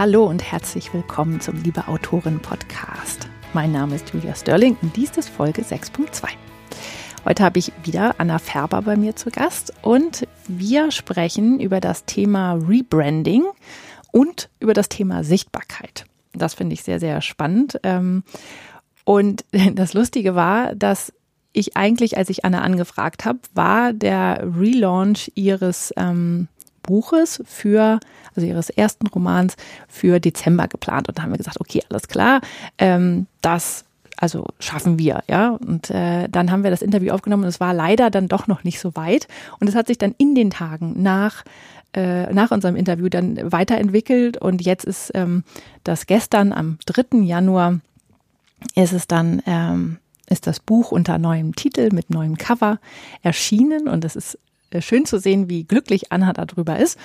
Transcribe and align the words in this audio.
Hallo 0.00 0.24
und 0.24 0.42
herzlich 0.50 0.94
willkommen 0.94 1.42
zum 1.42 1.62
Liebe 1.62 1.86
Autorin 1.86 2.40
Podcast. 2.40 3.28
Mein 3.52 3.70
Name 3.70 3.96
ist 3.96 4.08
Julia 4.14 4.34
Sterling 4.34 4.78
und 4.80 4.96
dies 4.96 5.10
ist 5.18 5.28
Folge 5.28 5.60
6.2. 5.60 6.26
Heute 7.26 7.44
habe 7.44 7.58
ich 7.58 7.70
wieder 7.84 8.14
Anna 8.16 8.38
Färber 8.38 8.80
bei 8.80 8.96
mir 8.96 9.14
zu 9.14 9.28
Gast 9.28 9.74
und 9.82 10.26
wir 10.48 10.90
sprechen 10.90 11.60
über 11.60 11.80
das 11.80 12.06
Thema 12.06 12.54
Rebranding 12.54 13.44
und 14.10 14.48
über 14.58 14.72
das 14.72 14.88
Thema 14.88 15.22
Sichtbarkeit. 15.22 16.06
Das 16.32 16.54
finde 16.54 16.72
ich 16.72 16.82
sehr, 16.82 16.98
sehr 16.98 17.20
spannend. 17.20 17.78
Ähm, 17.82 18.22
und 19.04 19.44
das 19.74 19.92
Lustige 19.92 20.34
war, 20.34 20.74
dass 20.74 21.12
ich 21.52 21.76
eigentlich, 21.76 22.16
als 22.16 22.30
ich 22.30 22.46
Anna 22.46 22.62
angefragt 22.62 23.26
habe, 23.26 23.40
war 23.52 23.92
der 23.92 24.48
Relaunch 24.56 25.30
ihres 25.34 25.92
ähm, 25.98 26.48
Buches 26.82 27.42
für, 27.46 28.00
also 28.34 28.46
ihres 28.46 28.70
ersten 28.70 29.06
Romans 29.06 29.56
für 29.88 30.20
Dezember 30.20 30.68
geplant. 30.68 31.08
Und 31.08 31.18
da 31.18 31.22
haben 31.22 31.30
wir 31.30 31.38
gesagt, 31.38 31.60
okay, 31.60 31.82
alles 31.88 32.08
klar, 32.08 32.40
ähm, 32.78 33.26
das 33.42 33.84
also 34.16 34.44
schaffen 34.58 34.98
wir, 34.98 35.22
ja. 35.28 35.50
Und 35.66 35.90
äh, 35.90 36.28
dann 36.28 36.50
haben 36.50 36.62
wir 36.62 36.70
das 36.70 36.82
Interview 36.82 37.12
aufgenommen 37.12 37.44
und 37.44 37.48
es 37.48 37.58
war 37.58 37.72
leider 37.72 38.10
dann 38.10 38.28
doch 38.28 38.46
noch 38.46 38.64
nicht 38.64 38.78
so 38.78 38.94
weit. 38.94 39.26
Und 39.60 39.68
es 39.68 39.74
hat 39.74 39.86
sich 39.86 39.96
dann 39.96 40.14
in 40.18 40.34
den 40.34 40.50
Tagen 40.50 41.02
nach 41.02 41.42
äh, 41.92 42.32
nach 42.32 42.50
unserem 42.50 42.76
Interview 42.76 43.08
dann 43.08 43.50
weiterentwickelt 43.50 44.36
und 44.36 44.62
jetzt 44.62 44.84
ist 44.84 45.10
ähm, 45.14 45.42
das 45.82 46.06
gestern 46.06 46.52
am 46.52 46.78
3. 46.86 47.18
Januar 47.22 47.80
ist 48.76 48.92
es 48.92 49.08
dann 49.08 49.42
ähm, 49.46 49.98
ist 50.28 50.46
das 50.46 50.60
Buch 50.60 50.92
unter 50.92 51.18
neuem 51.18 51.56
Titel 51.56 51.92
mit 51.92 52.10
neuem 52.10 52.38
Cover 52.38 52.78
erschienen 53.22 53.88
und 53.88 54.04
es 54.04 54.14
ist 54.14 54.38
schön 54.80 55.04
zu 55.04 55.18
sehen, 55.18 55.48
wie 55.48 55.64
glücklich 55.64 56.12
Anna 56.12 56.32
darüber 56.32 56.78
ist. 56.78 56.98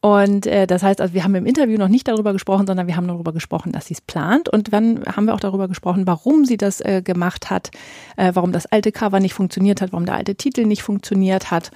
Und 0.00 0.46
äh, 0.46 0.68
das 0.68 0.84
heißt, 0.84 1.00
also 1.00 1.12
wir 1.12 1.24
haben 1.24 1.34
im 1.34 1.44
Interview 1.44 1.76
noch 1.76 1.88
nicht 1.88 2.06
darüber 2.06 2.32
gesprochen, 2.32 2.68
sondern 2.68 2.86
wir 2.86 2.96
haben 2.96 3.08
darüber 3.08 3.32
gesprochen, 3.32 3.72
dass 3.72 3.86
sie 3.86 3.94
es 3.94 4.00
plant. 4.00 4.48
Und 4.48 4.72
dann 4.72 5.02
haben 5.04 5.24
wir 5.24 5.34
auch 5.34 5.40
darüber 5.40 5.66
gesprochen, 5.66 6.06
warum 6.06 6.44
sie 6.44 6.56
das 6.56 6.80
äh, 6.80 7.02
gemacht 7.02 7.50
hat, 7.50 7.70
äh, 8.16 8.30
warum 8.34 8.52
das 8.52 8.66
alte 8.66 8.92
Cover 8.92 9.18
nicht 9.18 9.34
funktioniert 9.34 9.80
hat, 9.80 9.92
warum 9.92 10.06
der 10.06 10.14
alte 10.14 10.36
Titel 10.36 10.66
nicht 10.66 10.82
funktioniert 10.82 11.50
hat. 11.50 11.72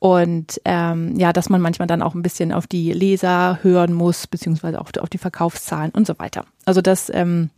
Und 0.00 0.60
ähm, 0.64 1.16
ja, 1.16 1.32
dass 1.32 1.48
man 1.48 1.60
manchmal 1.60 1.86
dann 1.86 2.02
auch 2.02 2.14
ein 2.14 2.22
bisschen 2.22 2.52
auf 2.52 2.66
die 2.66 2.92
Leser 2.92 3.60
hören 3.62 3.94
muss, 3.94 4.26
beziehungsweise 4.26 4.80
auf, 4.80 4.88
auf 5.00 5.08
die 5.08 5.18
Verkaufszahlen 5.18 5.92
und 5.92 6.06
so 6.06 6.18
weiter. 6.18 6.44
Also 6.66 6.80
das, 6.80 7.08
ähm, 7.14 7.50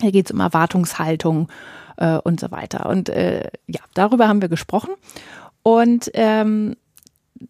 geht 0.00 0.26
es 0.26 0.32
um 0.32 0.40
Erwartungshaltung 0.40 1.48
äh, 1.96 2.16
und 2.18 2.40
so 2.40 2.50
weiter. 2.50 2.86
Und 2.86 3.08
äh, 3.08 3.50
ja, 3.66 3.80
darüber 3.94 4.28
haben 4.28 4.40
wir 4.40 4.48
gesprochen. 4.48 4.90
Und 5.66 6.12
ähm, 6.14 6.76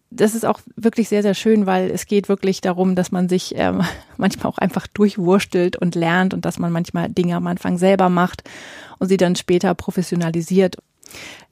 das 0.09 0.33
ist 0.33 0.43
auch 0.43 0.59
wirklich 0.75 1.07
sehr, 1.07 1.21
sehr 1.21 1.35
schön, 1.35 1.67
weil 1.67 1.91
es 1.91 2.07
geht 2.07 2.29
wirklich 2.29 2.61
darum, 2.61 2.95
dass 2.95 3.11
man 3.11 3.29
sich 3.29 3.53
ähm, 3.55 3.83
manchmal 4.17 4.51
auch 4.51 4.57
einfach 4.57 4.87
durchwurstelt 4.87 5.75
und 5.75 5.93
lernt 5.93 6.33
und 6.33 6.43
dass 6.43 6.57
man 6.57 6.71
manchmal 6.71 7.09
Dinge 7.09 7.35
am 7.35 7.45
Anfang 7.45 7.77
selber 7.77 8.09
macht 8.09 8.43
und 8.97 9.07
sie 9.07 9.17
dann 9.17 9.35
später 9.35 9.75
professionalisiert. 9.75 10.77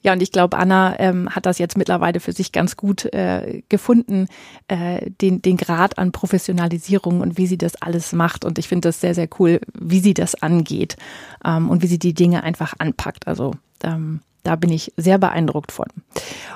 Ja, 0.02 0.12
und 0.12 0.20
ich 0.20 0.32
glaube, 0.32 0.58
Anna 0.58 0.98
ähm, 0.98 1.30
hat 1.30 1.46
das 1.46 1.58
jetzt 1.58 1.78
mittlerweile 1.78 2.18
für 2.18 2.32
sich 2.32 2.50
ganz 2.50 2.76
gut 2.76 3.04
äh, 3.14 3.62
gefunden, 3.68 4.26
äh, 4.66 5.08
den, 5.20 5.42
den 5.42 5.58
Grad 5.58 5.98
an 5.98 6.10
Professionalisierung 6.10 7.20
und 7.20 7.38
wie 7.38 7.46
sie 7.46 7.58
das 7.58 7.80
alles 7.80 8.12
macht. 8.12 8.44
Und 8.44 8.58
ich 8.58 8.66
finde 8.66 8.88
das 8.88 9.00
sehr, 9.00 9.14
sehr 9.14 9.28
cool, 9.38 9.60
wie 9.72 10.00
sie 10.00 10.14
das 10.14 10.34
angeht 10.34 10.96
ähm, 11.44 11.70
und 11.70 11.84
wie 11.84 11.86
sie 11.86 12.00
die 12.00 12.12
Dinge 12.12 12.42
einfach 12.42 12.74
anpackt. 12.76 13.28
Also 13.28 13.52
ähm, 13.84 14.20
da 14.46 14.54
bin 14.54 14.70
ich 14.70 14.92
sehr 14.96 15.18
beeindruckt 15.18 15.72
von. 15.72 15.86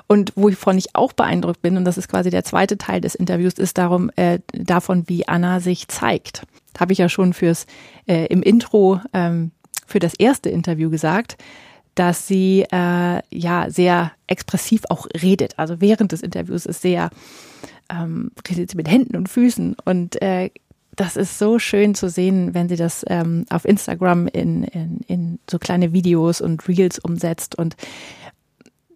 Und 0.06 0.32
wovon 0.36 0.78
ich 0.78 0.94
auch 0.94 1.12
beeindruckt 1.12 1.60
bin, 1.60 1.76
und 1.76 1.84
das 1.84 1.98
ist 1.98 2.08
quasi 2.08 2.30
der 2.30 2.44
zweite 2.44 2.78
Teil 2.78 3.00
des 3.00 3.16
Interviews, 3.16 3.54
ist 3.54 3.78
darum, 3.78 4.10
äh, 4.14 4.38
davon, 4.52 5.08
wie 5.08 5.26
Anna 5.26 5.58
sich 5.58 5.88
zeigt. 5.88 6.46
Habe 6.78 6.92
ich 6.92 6.98
ja 6.98 7.08
schon 7.08 7.32
fürs 7.32 7.66
äh, 8.06 8.26
im 8.26 8.42
Intro 8.42 9.00
ähm, 9.12 9.50
für 9.86 9.98
das 9.98 10.14
erste 10.14 10.50
Interview 10.50 10.88
gesagt, 10.88 11.36
dass 11.96 12.28
sie 12.28 12.64
äh, 12.70 13.20
ja 13.30 13.66
sehr 13.68 14.12
expressiv 14.28 14.82
auch 14.88 15.08
redet. 15.20 15.58
Also 15.58 15.80
während 15.80 16.12
des 16.12 16.22
Interviews 16.22 16.66
ist 16.66 16.82
sehr 16.82 17.10
ähm, 17.90 18.30
redet 18.48 18.70
sie 18.70 18.76
mit 18.76 18.88
Händen 18.88 19.16
und 19.16 19.28
Füßen 19.28 19.74
und 19.84 20.22
äh, 20.22 20.50
das 20.96 21.16
ist 21.16 21.38
so 21.38 21.58
schön 21.58 21.94
zu 21.94 22.08
sehen, 22.08 22.54
wenn 22.54 22.68
sie 22.68 22.76
das 22.76 23.04
ähm, 23.08 23.46
auf 23.50 23.64
Instagram 23.64 24.26
in, 24.28 24.64
in, 24.64 25.00
in 25.06 25.38
so 25.48 25.58
kleine 25.58 25.92
Videos 25.92 26.40
und 26.40 26.66
Reels 26.68 26.98
umsetzt. 26.98 27.56
Und 27.56 27.76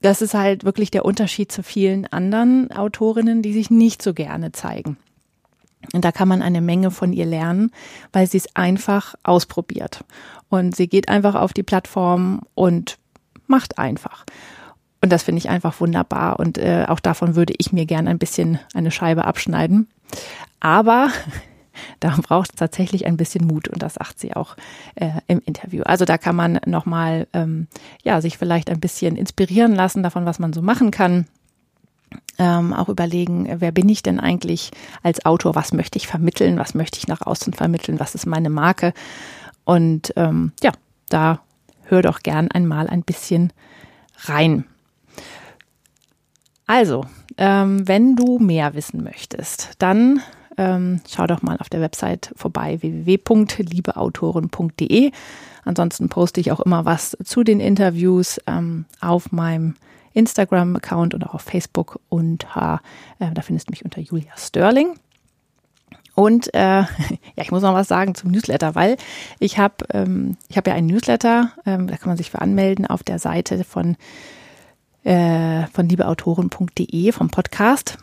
das 0.00 0.20
ist 0.20 0.34
halt 0.34 0.64
wirklich 0.64 0.90
der 0.90 1.04
Unterschied 1.04 1.50
zu 1.50 1.62
vielen 1.62 2.06
anderen 2.06 2.70
Autorinnen, 2.72 3.42
die 3.42 3.52
sich 3.52 3.70
nicht 3.70 4.02
so 4.02 4.12
gerne 4.12 4.52
zeigen. 4.52 4.96
Und 5.92 6.04
da 6.04 6.12
kann 6.12 6.28
man 6.28 6.42
eine 6.42 6.60
Menge 6.60 6.90
von 6.90 7.12
ihr 7.12 7.26
lernen, 7.26 7.70
weil 8.12 8.26
sie 8.26 8.38
es 8.38 8.54
einfach 8.54 9.14
ausprobiert. 9.22 10.04
Und 10.48 10.74
sie 10.76 10.88
geht 10.88 11.08
einfach 11.08 11.34
auf 11.34 11.52
die 11.52 11.62
Plattform 11.62 12.42
und 12.54 12.98
macht 13.46 13.78
einfach. 13.78 14.24
Und 15.02 15.10
das 15.10 15.22
finde 15.22 15.38
ich 15.38 15.50
einfach 15.50 15.80
wunderbar. 15.80 16.38
Und 16.38 16.56
äh, 16.56 16.86
auch 16.88 17.00
davon 17.00 17.36
würde 17.36 17.54
ich 17.58 17.72
mir 17.72 17.84
gern 17.84 18.08
ein 18.08 18.18
bisschen 18.18 18.58
eine 18.72 18.90
Scheibe 18.90 19.24
abschneiden. 19.26 19.88
Aber 20.60 21.10
da 22.00 22.14
braucht 22.22 22.50
es 22.50 22.56
tatsächlich 22.56 23.06
ein 23.06 23.16
bisschen 23.16 23.46
Mut 23.46 23.68
und 23.68 23.82
das 23.82 23.94
sagt 23.94 24.20
sie 24.20 24.34
auch 24.34 24.56
äh, 24.94 25.10
im 25.26 25.40
Interview. 25.44 25.82
Also 25.84 26.04
da 26.04 26.18
kann 26.18 26.36
man 26.36 26.60
nochmal 26.66 27.26
ähm, 27.32 27.68
ja, 28.02 28.20
sich 28.20 28.38
vielleicht 28.38 28.70
ein 28.70 28.80
bisschen 28.80 29.16
inspirieren 29.16 29.74
lassen 29.74 30.02
davon, 30.02 30.26
was 30.26 30.38
man 30.38 30.52
so 30.52 30.62
machen 30.62 30.90
kann. 30.90 31.26
Ähm, 32.38 32.72
auch 32.72 32.88
überlegen, 32.88 33.48
wer 33.60 33.72
bin 33.72 33.88
ich 33.88 34.02
denn 34.02 34.18
eigentlich 34.18 34.70
als 35.02 35.24
Autor, 35.24 35.54
was 35.54 35.72
möchte 35.72 35.98
ich 35.98 36.06
vermitteln, 36.06 36.58
was 36.58 36.74
möchte 36.74 36.98
ich 36.98 37.06
nach 37.06 37.22
außen 37.22 37.52
vermitteln, 37.52 38.00
was 38.00 38.14
ist 38.14 38.26
meine 38.26 38.50
Marke. 38.50 38.92
Und 39.64 40.12
ähm, 40.16 40.52
ja, 40.62 40.72
da 41.08 41.40
hör 41.84 42.02
doch 42.02 42.20
gern 42.20 42.50
einmal 42.50 42.88
ein 42.88 43.02
bisschen 43.02 43.52
rein. 44.24 44.64
Also, 46.66 47.04
ähm, 47.36 47.86
wenn 47.86 48.16
du 48.16 48.38
mehr 48.38 48.74
wissen 48.74 49.02
möchtest, 49.02 49.72
dann 49.78 50.20
ähm, 50.56 51.00
schau 51.08 51.26
doch 51.26 51.42
mal 51.42 51.56
auf 51.58 51.68
der 51.68 51.80
Website 51.80 52.32
vorbei 52.36 52.80
www.liebeautoren.de. 52.80 55.10
Ansonsten 55.64 56.08
poste 56.08 56.40
ich 56.40 56.52
auch 56.52 56.60
immer 56.60 56.84
was 56.84 57.16
zu 57.24 57.42
den 57.42 57.58
Interviews 57.60 58.40
ähm, 58.46 58.84
auf 59.00 59.32
meinem 59.32 59.74
Instagram-Account 60.12 61.14
und 61.14 61.26
auch 61.26 61.34
auf 61.34 61.42
Facebook 61.42 61.98
und 62.08 62.44
äh, 62.54 62.78
da 63.18 63.42
findest 63.42 63.68
du 63.68 63.72
mich 63.72 63.84
unter 63.84 64.00
Julia 64.00 64.36
Sterling. 64.36 64.94
Und 66.14 66.54
äh, 66.54 66.58
ja, 66.60 66.86
ich 67.36 67.50
muss 67.50 67.62
noch 67.62 67.74
was 67.74 67.88
sagen 67.88 68.14
zum 68.14 68.30
Newsletter, 68.30 68.74
weil 68.74 68.96
ich 69.40 69.58
habe 69.58 69.84
ähm, 69.92 70.36
ich 70.48 70.56
ja 70.56 70.62
einen 70.66 70.86
Newsletter, 70.86 71.50
ähm, 71.66 71.88
da 71.88 71.96
kann 71.96 72.08
man 72.08 72.16
sich 72.16 72.30
für 72.30 72.40
anmelden 72.40 72.86
auf 72.86 73.02
der 73.02 73.18
Seite 73.18 73.64
von 73.64 73.96
äh, 75.02 75.66
von 75.66 75.88
liebeautoren.de 75.88 77.12
vom 77.12 77.28
Podcast. 77.28 77.98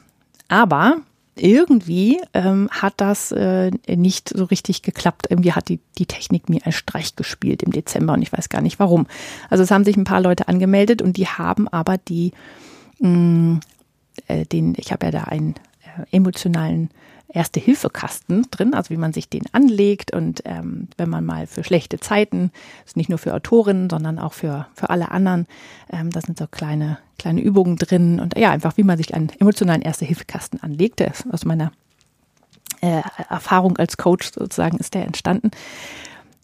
Aber 0.49 0.97
irgendwie 1.35 2.21
ähm, 2.33 2.69
hat 2.71 2.95
das 2.97 3.31
äh, 3.31 3.71
nicht 3.87 4.29
so 4.29 4.45
richtig 4.45 4.81
geklappt. 4.81 5.27
Irgendwie 5.29 5.53
hat 5.53 5.69
die, 5.69 5.79
die 5.97 6.05
Technik 6.05 6.49
mir 6.49 6.61
einen 6.65 6.73
Streich 6.73 7.15
gespielt 7.15 7.63
im 7.63 7.71
Dezember 7.71 8.13
und 8.13 8.21
ich 8.21 8.33
weiß 8.33 8.49
gar 8.49 8.61
nicht 8.61 8.79
warum. 8.79 9.07
Also 9.49 9.63
es 9.63 9.71
haben 9.71 9.85
sich 9.85 9.97
ein 9.97 10.03
paar 10.03 10.21
Leute 10.21 10.47
angemeldet 10.47 11.01
und 11.01 11.17
die 11.17 11.27
haben 11.27 11.67
aber 11.67 11.97
die, 11.97 12.33
mh, 12.99 13.09
mm, 13.09 13.59
äh, 14.27 14.45
den, 14.45 14.75
ich 14.77 14.91
habe 14.91 15.05
ja 15.07 15.11
da 15.11 15.23
einen 15.23 15.55
äh, 15.81 16.15
emotionalen 16.15 16.89
Erste-Hilfe-Kasten 17.33 18.47
drin, 18.51 18.73
also 18.73 18.89
wie 18.89 18.97
man 18.97 19.13
sich 19.13 19.29
den 19.29 19.43
anlegt 19.53 20.13
und 20.13 20.41
ähm, 20.45 20.87
wenn 20.97 21.09
man 21.09 21.25
mal 21.25 21.47
für 21.47 21.63
schlechte 21.63 21.99
Zeiten, 21.99 22.51
ist 22.85 22.97
nicht 22.97 23.09
nur 23.09 23.17
für 23.17 23.33
Autorinnen, 23.33 23.89
sondern 23.89 24.19
auch 24.19 24.33
für, 24.33 24.67
für 24.73 24.89
alle 24.89 25.11
anderen, 25.11 25.47
ähm, 25.91 26.09
da 26.09 26.21
sind 26.21 26.37
so 26.37 26.47
kleine, 26.47 26.97
kleine 27.17 27.41
Übungen 27.41 27.77
drin 27.77 28.19
und 28.19 28.37
ja, 28.37 28.51
einfach 28.51 28.77
wie 28.77 28.83
man 28.83 28.97
sich 28.97 29.13
einen 29.13 29.31
emotionalen 29.39 29.81
Erste-Hilfe-Kasten 29.81 30.59
anlegt, 30.61 30.99
der 30.99 31.11
ist 31.11 31.25
aus 31.31 31.45
meiner 31.45 31.71
äh, 32.81 33.01
Erfahrung 33.29 33.77
als 33.77 33.97
Coach 33.97 34.31
sozusagen 34.33 34.77
ist 34.77 34.93
der 34.93 35.05
entstanden. 35.05 35.51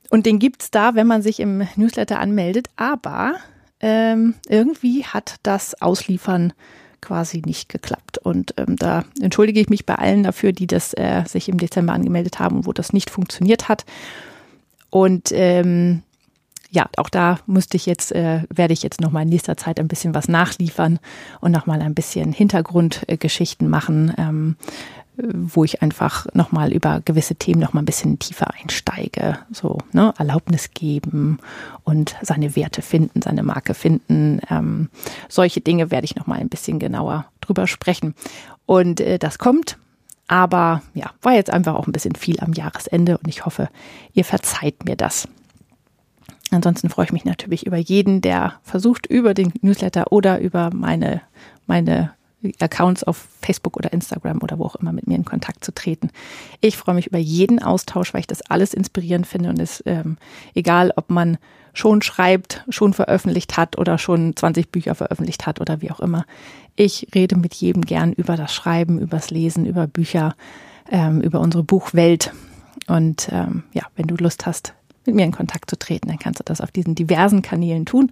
Und 0.10 0.26
den 0.26 0.40
gibt's 0.40 0.72
da, 0.72 0.96
wenn 0.96 1.08
man 1.08 1.22
sich 1.22 1.40
im 1.40 1.68
Newsletter 1.76 2.20
anmeldet, 2.20 2.70
aber 2.78 3.36
ähm, 3.80 4.36
irgendwie 4.48 5.04
hat 5.04 5.36
das 5.44 5.82
Ausliefern 5.82 6.54
quasi 7.02 7.42
nicht 7.46 7.70
geklappt. 7.70 8.18
Und 8.18 8.54
ähm, 8.58 8.76
da 8.76 9.06
entschuldige 9.22 9.60
ich 9.60 9.70
mich 9.70 9.86
bei 9.86 9.96
allen 9.96 10.24
dafür, 10.24 10.52
die 10.52 10.68
das 10.68 10.94
äh, 10.94 11.24
sich 11.28 11.50
im 11.50 11.58
Dezember 11.58 11.94
angemeldet 11.94 12.40
haben 12.40 12.66
wo 12.66 12.74
das 12.74 12.94
nicht 12.94 13.10
funktioniert 13.10 13.70
hat. 13.70 13.86
Und 14.90 15.32
ähm, 15.32 16.04
ja, 16.70 16.90
auch 16.98 17.10
da 17.10 17.40
müsste 17.46 17.78
ich 17.78 17.86
jetzt, 17.86 18.12
äh, 18.12 18.42
werde 18.54 18.74
ich 18.74 18.84
jetzt 18.84 19.00
nochmal 19.00 19.24
in 19.24 19.30
nächster 19.30 19.58
Zeit 19.58 19.80
ein 19.80 19.88
bisschen 19.88 20.14
was 20.14 20.28
nachliefern 20.28 21.00
und 21.40 21.52
nochmal 21.52 21.82
ein 21.82 21.94
bisschen 21.94 22.34
Hintergrundgeschichten 22.34 23.70
machen, 23.70 24.14
ähm, 24.18 24.56
wo 25.18 25.64
ich 25.64 25.82
einfach 25.82 26.28
nochmal 26.34 26.72
über 26.72 27.02
gewisse 27.04 27.36
Themen 27.36 27.60
nochmal 27.60 27.84
ein 27.84 27.88
bisschen 27.88 28.20
tiefer 28.20 28.54
einsteige. 28.54 29.40
So, 29.52 29.80
ne, 29.92 30.14
Erlaubnis 30.18 30.72
geben 30.74 31.40
und 31.84 32.16
seine 32.22 32.56
Werte 32.56 32.82
finden, 32.82 33.22
seine 33.22 33.44
Marke 33.44 33.74
finden. 33.74 34.40
Ähm, 34.50 34.90
solche 35.28 35.62
Dinge 35.62 35.90
werde 35.92 36.06
ich 36.06 36.16
nochmal 36.16 36.40
ein 36.40 36.50
bisschen 36.50 36.80
genauer 36.80 37.26
drüber 37.42 37.68
sprechen. 37.68 38.14
Und 38.66 39.00
äh, 39.02 39.18
das 39.18 39.40
kommt 39.40 39.78
Aber 40.28 40.82
ja, 40.94 41.12
war 41.22 41.34
jetzt 41.34 41.50
einfach 41.50 41.76
auch 41.76 41.88
ein 41.88 41.94
bisschen 41.94 42.16
viel 42.16 42.40
am 42.42 42.54
Jahresende 42.54 43.18
und 43.18 43.28
ich 43.28 43.46
hoffe, 43.46 43.70
ihr 44.14 44.26
verzeiht 44.26 44.86
mir 44.86 44.96
das. 44.96 45.28
Ansonsten 46.52 46.90
freue 46.90 47.06
ich 47.06 47.14
mich 47.14 47.26
natürlich 47.26 47.66
über 47.66 47.78
jeden, 47.78 48.22
der 48.22 48.56
versucht, 48.64 49.06
über 49.06 49.34
den 49.34 49.54
Newsletter 49.62 50.12
oder 50.12 50.40
über 50.40 50.70
meine, 50.74 51.22
meine 51.66 52.14
Accounts 52.60 53.04
auf 53.04 53.28
Facebook 53.42 53.78
oder 53.78 53.94
Instagram 53.94 54.42
oder 54.42 54.60
wo 54.60 54.66
auch 54.66 54.76
immer 54.76 54.92
mit 54.92 55.08
mir 55.08 55.16
in 55.16 55.26
Kontakt 55.26 55.64
zu 55.64 55.74
treten. 55.74 56.10
Ich 56.62 56.78
freue 56.78 56.96
mich 56.96 57.08
über 57.08 57.18
jeden 57.18 57.62
Austausch, 57.62 58.14
weil 58.14 58.22
ich 58.22 58.28
das 58.28 58.42
alles 58.50 58.74
inspirierend 58.74 59.28
finde 59.28 59.50
und 59.50 59.60
es 59.60 59.84
ähm, 59.86 60.18
egal, 60.54 60.92
ob 60.96 61.10
man 61.10 61.38
schon 61.74 62.02
schreibt, 62.02 62.64
schon 62.70 62.94
veröffentlicht 62.94 63.56
hat 63.56 63.78
oder 63.78 63.98
schon 63.98 64.36
20 64.36 64.72
Bücher 64.72 64.96
veröffentlicht 64.96 65.46
hat 65.46 65.62
oder 65.62 65.82
wie 65.82 65.92
auch 65.92 66.00
immer. 66.00 66.26
Ich 66.76 67.08
rede 67.14 67.38
mit 67.38 67.54
jedem 67.54 67.84
gern 67.84 68.14
über 68.14 68.36
das 68.36 68.54
Schreiben, 68.54 69.00
übers 69.00 69.30
Lesen, 69.30 69.66
über 69.66 69.88
Bücher, 69.88 70.36
ähm, 70.92 71.22
über 71.22 71.40
unsere 71.40 71.64
Buchwelt. 71.64 72.34
Und 72.88 73.30
ähm, 73.32 73.64
ja, 73.74 73.84
wenn 73.96 74.08
du 74.08 74.16
Lust 74.16 74.46
hast, 74.46 74.74
mit 75.06 75.16
mir 75.16 75.26
in 75.26 75.32
Kontakt 75.32 75.70
zu 75.70 75.78
treten, 75.78 76.10
dann 76.10 76.20
kannst 76.20 76.40
du 76.40 76.44
das 76.44 76.62
auf 76.62 76.72
diesen 76.72 76.96
diversen 76.96 77.42
Kanälen 77.42 77.86
tun. 77.86 78.12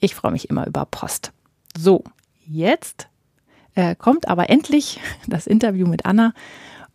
Ich 0.00 0.14
freue 0.14 0.32
mich 0.32 0.50
immer 0.50 0.66
über 0.66 0.84
Post. 0.84 1.32
So, 1.76 2.04
jetzt 2.46 3.08
äh, 3.76 3.94
kommt 3.94 4.28
aber 4.28 4.50
endlich 4.50 5.00
das 5.28 5.46
Interview 5.46 5.86
mit 5.86 6.04
Anna 6.04 6.32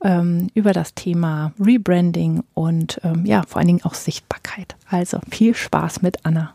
ähm, 0.03 0.49
über 0.53 0.73
das 0.73 0.93
Thema 0.93 1.53
Rebranding 1.59 2.43
und 2.53 2.99
ähm, 3.03 3.25
ja, 3.25 3.43
vor 3.47 3.59
allen 3.59 3.67
Dingen 3.67 3.85
auch 3.85 3.93
Sichtbarkeit. 3.93 4.75
Also 4.89 5.19
viel 5.29 5.53
Spaß 5.53 6.01
mit 6.01 6.25
Anna. 6.25 6.53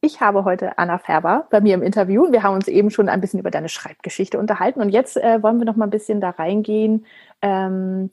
Ich 0.00 0.20
habe 0.20 0.44
heute 0.44 0.76
Anna 0.76 0.98
Färber 0.98 1.46
bei 1.50 1.60
mir 1.60 1.74
im 1.74 1.82
Interview 1.82 2.24
und 2.24 2.32
wir 2.32 2.42
haben 2.42 2.54
uns 2.54 2.68
eben 2.68 2.90
schon 2.90 3.08
ein 3.08 3.20
bisschen 3.22 3.40
über 3.40 3.50
deine 3.50 3.70
Schreibgeschichte 3.70 4.38
unterhalten 4.38 4.82
und 4.82 4.90
jetzt 4.90 5.16
äh, 5.16 5.42
wollen 5.42 5.58
wir 5.58 5.64
noch 5.64 5.76
mal 5.76 5.86
ein 5.86 5.90
bisschen 5.90 6.20
da 6.20 6.30
reingehen. 6.30 7.06
Ähm, 7.40 8.10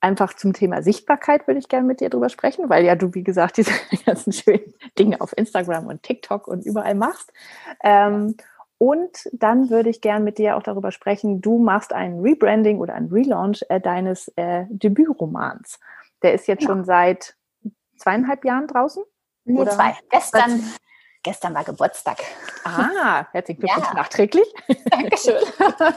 einfach 0.00 0.34
zum 0.34 0.52
Thema 0.52 0.82
Sichtbarkeit 0.82 1.46
würde 1.46 1.58
ich 1.58 1.68
gerne 1.68 1.86
mit 1.86 2.00
dir 2.00 2.10
drüber 2.10 2.28
sprechen, 2.28 2.68
weil 2.68 2.84
ja 2.84 2.94
du, 2.94 3.14
wie 3.14 3.24
gesagt, 3.24 3.56
diese 3.58 3.72
ganzen 4.04 4.32
schönen 4.32 4.74
Dinge 4.98 5.20
auf 5.20 5.36
Instagram 5.36 5.86
und 5.86 6.02
TikTok 6.02 6.46
und 6.46 6.64
überall 6.64 6.94
machst. 6.94 7.32
Ähm, 7.82 8.36
und 8.78 9.28
dann 9.32 9.70
würde 9.70 9.88
ich 9.88 10.00
gern 10.00 10.24
mit 10.24 10.38
dir 10.38 10.56
auch 10.56 10.62
darüber 10.62 10.90
sprechen, 10.90 11.40
du 11.40 11.58
machst 11.58 11.92
ein 11.92 12.20
Rebranding 12.20 12.78
oder 12.78 12.94
ein 12.94 13.06
Relaunch 13.06 13.64
äh, 13.68 13.80
deines 13.80 14.28
äh, 14.36 14.64
Debütromans. 14.68 15.78
Der 16.22 16.34
ist 16.34 16.48
jetzt 16.48 16.62
ja. 16.62 16.68
schon 16.68 16.84
seit 16.84 17.36
zweieinhalb 17.98 18.44
Jahren 18.44 18.66
draußen? 18.66 19.04
Nee, 19.44 19.60
oder? 19.60 19.70
zwei. 19.70 19.94
Gestern, 20.10 20.62
gestern 21.22 21.54
war 21.54 21.64
Geburtstag. 21.64 22.18
Ah, 22.64 23.26
herzlichen 23.32 23.60
Glückwunsch 23.60 23.88
ja. 23.88 23.94
nachträglich. 23.94 24.54
Dankeschön. 24.90 25.42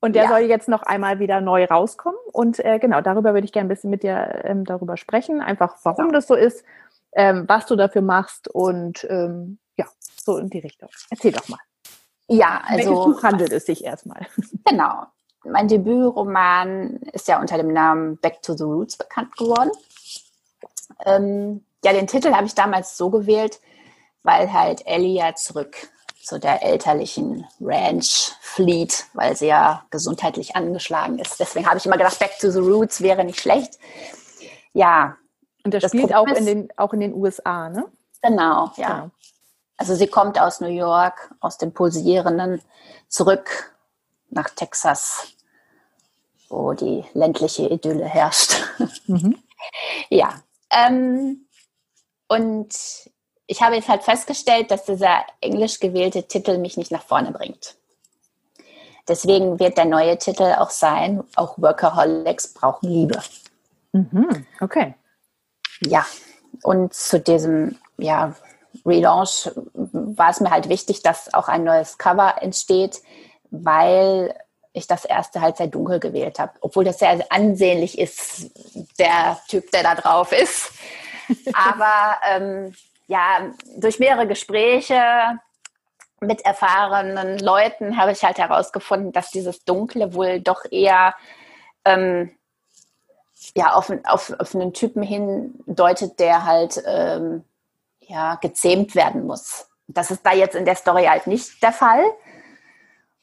Und 0.00 0.14
der 0.14 0.24
ja. 0.24 0.28
soll 0.28 0.40
jetzt 0.40 0.68
noch 0.68 0.82
einmal 0.82 1.18
wieder 1.18 1.40
neu 1.40 1.64
rauskommen. 1.64 2.18
Und 2.32 2.64
äh, 2.64 2.78
genau, 2.78 3.00
darüber 3.00 3.34
würde 3.34 3.44
ich 3.44 3.52
gerne 3.52 3.66
ein 3.66 3.68
bisschen 3.68 3.90
mit 3.90 4.04
dir 4.04 4.42
ähm, 4.44 4.64
darüber 4.64 4.96
sprechen. 4.96 5.40
Einfach, 5.40 5.76
warum 5.82 6.06
ja. 6.06 6.12
das 6.12 6.28
so 6.28 6.34
ist, 6.34 6.64
ähm, 7.12 7.44
was 7.48 7.66
du 7.66 7.74
dafür 7.74 8.02
machst 8.02 8.48
und 8.48 9.04
ähm, 9.10 9.58
ja, 9.78 9.86
so 10.22 10.36
in 10.36 10.50
die 10.50 10.58
Richtung. 10.58 10.90
Erzähl 11.08 11.32
doch 11.32 11.48
mal. 11.48 11.58
Ja, 12.28 12.60
also. 12.64 12.90
Welches 12.90 13.14
Buch 13.14 13.22
handelt 13.22 13.52
es 13.52 13.66
sich 13.66 13.84
erstmal? 13.84 14.26
Genau. 14.64 15.04
Mein 15.44 15.68
Debütroman 15.68 16.96
ist 17.12 17.28
ja 17.28 17.40
unter 17.40 17.56
dem 17.56 17.72
Namen 17.72 18.18
Back 18.18 18.42
to 18.42 18.54
the 18.54 18.64
Roots 18.64 18.98
bekannt 18.98 19.34
geworden. 19.36 19.70
Ähm, 21.06 21.64
ja, 21.84 21.92
den 21.92 22.06
Titel 22.06 22.32
habe 22.32 22.46
ich 22.46 22.54
damals 22.54 22.96
so 22.96 23.08
gewählt, 23.08 23.60
weil 24.24 24.52
halt 24.52 24.84
Ellie 24.86 25.16
ja 25.16 25.34
zurück 25.34 25.76
zu 26.22 26.38
der 26.38 26.62
elterlichen 26.62 27.46
Ranch 27.60 28.32
flieht, 28.40 29.06
weil 29.14 29.36
sie 29.36 29.46
ja 29.46 29.86
gesundheitlich 29.90 30.56
angeschlagen 30.56 31.18
ist. 31.18 31.40
Deswegen 31.40 31.66
habe 31.66 31.78
ich 31.78 31.86
immer 31.86 31.96
gedacht, 31.96 32.18
Back 32.18 32.38
to 32.40 32.50
the 32.50 32.58
Roots 32.58 33.00
wäre 33.00 33.24
nicht 33.24 33.40
schlecht. 33.40 33.78
Ja. 34.74 35.16
Und 35.64 35.72
der 35.72 35.80
spielt 35.80 36.14
auch 36.14 36.26
in, 36.26 36.44
den, 36.44 36.68
auch 36.76 36.92
in 36.92 37.00
den 37.00 37.14
USA, 37.14 37.70
ne? 37.70 37.86
Genau, 38.22 38.72
ja. 38.76 38.88
Genau. 38.88 39.10
Also 39.78 39.94
sie 39.94 40.08
kommt 40.08 40.38
aus 40.40 40.60
New 40.60 40.68
York, 40.68 41.34
aus 41.40 41.56
dem 41.56 41.72
Pulsierenden, 41.72 42.60
zurück 43.08 43.74
nach 44.28 44.50
Texas, 44.50 45.28
wo 46.48 46.72
die 46.74 47.04
ländliche 47.14 47.66
Idylle 47.68 48.04
herrscht. 48.04 48.54
Mhm. 49.06 49.42
ja. 50.10 50.34
Ähm, 50.70 51.46
und 52.28 52.68
ich 53.46 53.62
habe 53.62 53.76
jetzt 53.76 53.88
halt 53.88 54.02
festgestellt, 54.02 54.70
dass 54.70 54.84
dieser 54.84 55.24
englisch 55.40 55.80
gewählte 55.80 56.28
Titel 56.28 56.58
mich 56.58 56.76
nicht 56.76 56.92
nach 56.92 57.02
vorne 57.02 57.32
bringt. 57.32 57.76
Deswegen 59.08 59.58
wird 59.58 59.78
der 59.78 59.86
neue 59.86 60.18
Titel 60.18 60.54
auch 60.58 60.68
sein, 60.68 61.24
auch 61.34 61.56
Workaholics 61.56 62.52
brauchen 62.52 62.90
Liebe. 62.90 63.20
Mhm, 63.92 64.46
okay. 64.60 64.94
Ja, 65.80 66.06
und 66.62 66.92
zu 66.92 67.18
diesem 67.18 67.78
ja, 67.96 68.34
Relaunch 68.84 69.50
war 69.74 70.30
es 70.30 70.40
mir 70.40 70.50
halt 70.50 70.68
wichtig, 70.68 71.02
dass 71.02 71.32
auch 71.34 71.48
ein 71.48 71.64
neues 71.64 71.98
Cover 71.98 72.42
entsteht, 72.42 73.02
weil 73.50 74.34
ich 74.72 74.86
das 74.86 75.04
erste 75.04 75.40
halt 75.40 75.56
sehr 75.56 75.66
dunkel 75.66 76.00
gewählt 76.00 76.38
habe. 76.38 76.52
Obwohl 76.60 76.84
das 76.84 76.98
sehr 76.98 77.18
ansehnlich 77.30 77.98
ist, 77.98 78.50
der 78.98 79.38
Typ, 79.48 79.70
der 79.70 79.82
da 79.82 79.94
drauf 79.94 80.32
ist. 80.32 80.72
Aber 81.52 82.18
ähm, 82.30 82.74
ja, 83.06 83.50
durch 83.76 83.98
mehrere 83.98 84.26
Gespräche 84.26 85.00
mit 86.20 86.44
erfahrenen 86.44 87.38
Leuten 87.38 87.96
habe 87.96 88.12
ich 88.12 88.24
halt 88.24 88.38
herausgefunden, 88.38 89.12
dass 89.12 89.30
dieses 89.30 89.64
Dunkle 89.64 90.14
wohl 90.14 90.40
doch 90.40 90.64
eher 90.70 91.14
ähm, 91.84 92.30
ja, 93.54 93.72
auf, 93.72 93.92
auf, 94.04 94.32
auf 94.38 94.54
einen 94.54 94.72
Typen 94.72 95.02
hindeutet, 95.02 96.18
der 96.18 96.44
halt 96.44 96.82
ähm, 96.86 97.44
ja, 98.08 98.34
gezähmt 98.36 98.94
werden 98.94 99.26
muss. 99.26 99.68
Das 99.86 100.10
ist 100.10 100.24
da 100.24 100.32
jetzt 100.32 100.56
in 100.56 100.64
der 100.64 100.74
Story 100.74 101.04
halt 101.04 101.26
nicht 101.26 101.62
der 101.62 101.72
Fall. 101.72 102.04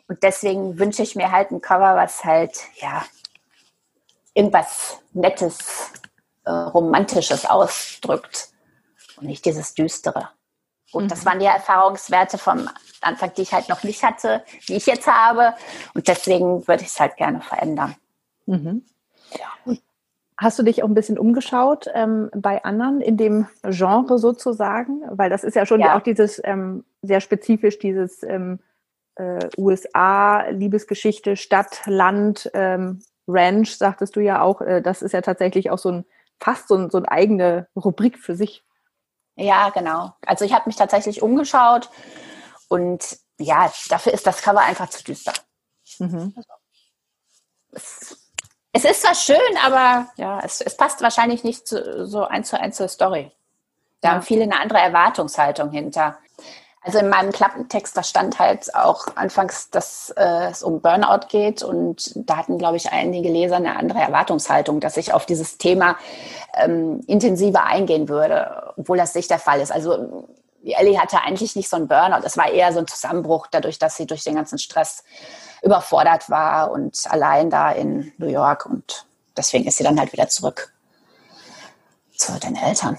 Und 0.07 0.21
deswegen 0.23 0.79
wünsche 0.79 1.03
ich 1.03 1.15
mir 1.15 1.31
halt 1.31 1.51
ein 1.51 1.61
Cover, 1.61 1.95
was 1.95 2.23
halt, 2.23 2.57
ja, 2.75 3.03
irgendwas 4.33 4.99
Nettes, 5.13 5.91
äh, 6.45 6.51
Romantisches 6.51 7.45
ausdrückt 7.45 8.49
und 9.17 9.27
nicht 9.27 9.45
dieses 9.45 9.73
Düstere. 9.73 10.29
Gut, 10.91 11.03
mhm. 11.03 11.07
das 11.07 11.25
waren 11.25 11.39
die 11.39 11.45
Erfahrungswerte 11.45 12.37
vom 12.37 12.69
Anfang, 13.01 13.33
die 13.33 13.41
ich 13.41 13.53
halt 13.53 13.69
noch 13.69 13.83
nicht 13.83 14.03
hatte, 14.03 14.45
die 14.67 14.75
ich 14.75 14.85
jetzt 14.85 15.07
habe. 15.07 15.55
Und 15.95 16.07
deswegen 16.07 16.67
würde 16.67 16.83
ich 16.83 16.89
es 16.89 16.99
halt 16.99 17.17
gerne 17.17 17.41
verändern. 17.41 17.95
Mhm. 18.45 18.85
Ja. 19.31 19.75
Hast 20.37 20.59
du 20.59 20.63
dich 20.63 20.83
auch 20.83 20.87
ein 20.87 20.93
bisschen 20.93 21.17
umgeschaut 21.17 21.87
ähm, 21.93 22.29
bei 22.35 22.63
anderen 22.63 22.99
in 22.99 23.15
dem 23.15 23.47
Genre 23.63 24.19
sozusagen? 24.19 25.01
Weil 25.09 25.29
das 25.29 25.43
ist 25.43 25.55
ja 25.55 25.65
schon 25.65 25.79
ja. 25.79 25.97
auch 25.97 26.01
dieses 26.01 26.41
ähm, 26.43 26.83
sehr 27.01 27.21
spezifisch, 27.21 27.79
dieses 27.79 28.21
ähm, 28.23 28.59
äh, 29.15 29.47
USA-Liebesgeschichte, 29.57 31.37
Stadt, 31.37 31.81
Land, 31.85 32.51
ähm, 32.53 33.01
Ranch, 33.27 33.77
sagtest 33.77 34.15
du 34.15 34.19
ja 34.19 34.41
auch. 34.41 34.61
Äh, 34.61 34.81
das 34.81 35.01
ist 35.01 35.13
ja 35.13 35.21
tatsächlich 35.21 35.71
auch 35.71 35.77
so 35.77 35.89
ein 35.89 36.05
fast 36.39 36.67
so, 36.67 36.75
ein, 36.75 36.89
so 36.89 36.97
eine 36.97 37.09
eigene 37.09 37.67
Rubrik 37.75 38.19
für 38.19 38.35
sich. 38.35 38.65
Ja, 39.35 39.69
genau. 39.69 40.13
Also 40.25 40.45
ich 40.45 40.53
habe 40.53 40.63
mich 40.67 40.75
tatsächlich 40.75 41.21
umgeschaut 41.21 41.89
und 42.67 43.17
ja, 43.37 43.71
dafür 43.89 44.13
ist 44.13 44.27
das 44.27 44.41
Cover 44.41 44.61
einfach 44.61 44.89
zu 44.89 45.03
düster. 45.03 45.33
Mhm. 45.99 46.33
Also, 47.71 48.15
es, 48.75 48.83
ist 48.83 49.01
zwar 49.03 49.15
schön, 49.15 49.57
aber 49.63 50.07
ja, 50.17 50.41
es, 50.43 50.59
es 50.59 50.75
passt 50.75 51.01
wahrscheinlich 51.01 51.43
nicht 51.45 51.65
zu, 51.65 52.05
so 52.05 52.25
eins 52.25 52.49
zu 52.49 52.59
eins 52.59 52.75
zur 52.75 52.89
Story. 52.89 53.31
Da 54.01 54.09
ja. 54.09 54.15
haben 54.15 54.21
viele 54.21 54.43
eine 54.43 54.59
andere 54.59 54.79
Erwartungshaltung 54.79 55.71
hinter. 55.71 56.17
Also 56.81 56.99
in 56.99 57.09
meinem 57.09 57.31
Klappentext, 57.31 57.95
da 57.95 58.03
stand 58.03 58.37
halt 58.37 58.75
auch 58.75 59.07
anfangs, 59.15 59.69
dass 59.71 60.13
äh, 60.17 60.49
es 60.51 60.61
um 60.61 60.81
Burnout 60.81 61.27
geht 61.29 61.63
und 61.63 62.11
da 62.15 62.35
hatten, 62.37 62.59
glaube 62.59 62.75
ich, 62.75 62.91
einige 62.91 63.29
Leser 63.29 63.55
eine 63.55 63.77
andere 63.77 63.99
Erwartungshaltung, 63.99 64.81
dass 64.81 64.97
ich 64.97 65.13
auf 65.13 65.25
dieses 65.25 65.57
Thema 65.57 65.97
ähm, 66.53 67.01
intensiver 67.07 67.63
eingehen 67.63 68.09
würde, 68.09 68.73
obwohl 68.75 68.97
das 68.97 69.15
nicht 69.15 69.31
der 69.31 69.39
Fall 69.39 69.61
ist. 69.61 69.71
Also 69.71 70.27
Ellie 70.63 70.99
hatte 70.99 71.21
eigentlich 71.21 71.55
nicht 71.55 71.69
so 71.69 71.77
einen 71.77 71.87
Burnout, 71.87 72.25
es 72.25 72.37
war 72.37 72.49
eher 72.49 72.73
so 72.73 72.79
ein 72.79 72.87
Zusammenbruch 72.87 73.47
dadurch, 73.49 73.79
dass 73.79 73.95
sie 73.95 74.05
durch 74.05 74.23
den 74.23 74.35
ganzen 74.35 74.59
Stress 74.59 75.03
überfordert 75.61 76.29
war 76.29 76.71
und 76.71 76.99
allein 77.09 77.49
da 77.49 77.71
in 77.71 78.11
New 78.17 78.27
York 78.27 78.65
und 78.65 79.05
deswegen 79.37 79.65
ist 79.65 79.77
sie 79.77 79.83
dann 79.83 79.99
halt 79.99 80.13
wieder 80.13 80.27
zurück 80.27 80.73
zu 82.15 82.39
den 82.39 82.55
Eltern. 82.55 82.97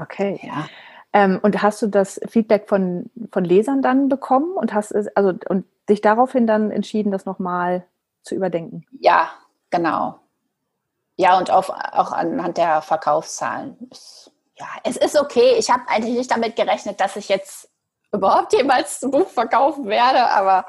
Okay. 0.00 0.40
Ja. 0.42 0.68
Ähm, 1.12 1.38
und 1.42 1.62
hast 1.62 1.80
du 1.82 1.86
das 1.86 2.20
Feedback 2.28 2.68
von, 2.68 3.10
von 3.32 3.44
Lesern 3.44 3.82
dann 3.82 4.08
bekommen 4.08 4.54
und 4.54 4.74
hast 4.74 4.90
es, 4.90 5.08
also 5.16 5.32
und 5.48 5.64
dich 5.88 6.00
daraufhin 6.00 6.46
dann 6.46 6.70
entschieden, 6.70 7.12
das 7.12 7.24
nochmal 7.24 7.86
zu 8.22 8.34
überdenken? 8.34 8.84
Ja, 9.00 9.30
genau. 9.70 10.18
Ja, 11.16 11.38
und 11.38 11.50
auf, 11.50 11.70
auch 11.70 12.12
anhand 12.12 12.58
der 12.58 12.82
Verkaufszahlen. 12.82 13.88
Ja, 14.58 14.66
es 14.84 14.96
ist 14.96 15.18
okay. 15.18 15.54
Ich 15.58 15.70
habe 15.70 15.84
eigentlich 15.88 16.16
nicht 16.16 16.30
damit 16.30 16.56
gerechnet, 16.56 17.00
dass 17.00 17.16
ich 17.16 17.28
jetzt 17.28 17.70
überhaupt 18.12 18.52
jemals 18.52 19.02
ein 19.02 19.10
Buch 19.10 19.28
verkaufen 19.28 19.86
werde, 19.86 20.28
aber 20.30 20.66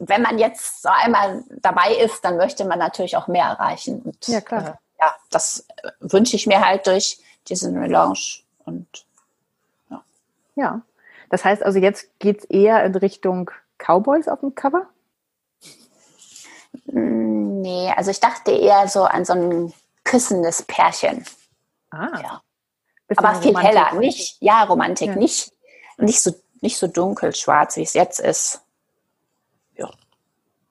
wenn 0.00 0.22
man 0.22 0.38
jetzt 0.38 0.82
so 0.82 0.88
einmal 0.88 1.44
dabei 1.60 1.94
ist, 1.94 2.24
dann 2.24 2.38
möchte 2.38 2.64
man 2.64 2.78
natürlich 2.78 3.16
auch 3.16 3.28
mehr 3.28 3.44
erreichen. 3.44 4.00
Und, 4.00 4.26
ja, 4.28 4.40
klar. 4.40 4.66
Äh, 4.66 4.72
ja, 4.98 5.14
das 5.30 5.66
wünsche 6.00 6.36
ich 6.36 6.46
mir 6.46 6.64
halt 6.64 6.86
durch 6.86 7.20
diesen 7.48 7.76
Relaunch 7.78 8.44
und 8.64 8.86
ja. 9.90 10.02
Ja. 10.56 10.80
Das 11.28 11.44
heißt 11.44 11.62
also, 11.62 11.78
jetzt 11.78 12.08
geht 12.18 12.40
es 12.40 12.44
eher 12.46 12.84
in 12.84 12.94
Richtung 12.96 13.50
Cowboys 13.78 14.26
auf 14.26 14.40
dem 14.40 14.54
Cover? 14.54 14.86
Mm, 16.86 17.60
nee, 17.60 17.92
also 17.96 18.10
ich 18.10 18.20
dachte 18.20 18.50
eher 18.50 18.88
so 18.88 19.04
an 19.04 19.24
so 19.24 19.34
ein 19.34 19.72
küssendes 20.04 20.62
Pärchen. 20.62 21.24
Ah. 21.90 22.20
Ja. 22.20 22.42
Aber 23.16 23.34
viel 23.40 23.50
Romantik. 23.50 23.62
heller, 23.62 23.94
nicht, 23.98 24.36
ja, 24.40 24.64
Romantik, 24.64 25.08
ja. 25.08 25.16
nicht, 25.16 25.52
nicht 25.98 26.20
so, 26.20 26.32
nicht 26.60 26.78
so 26.78 26.86
dunkel 26.86 27.34
schwarz, 27.34 27.76
wie 27.76 27.82
es 27.82 27.94
jetzt 27.94 28.20
ist. 28.20 28.62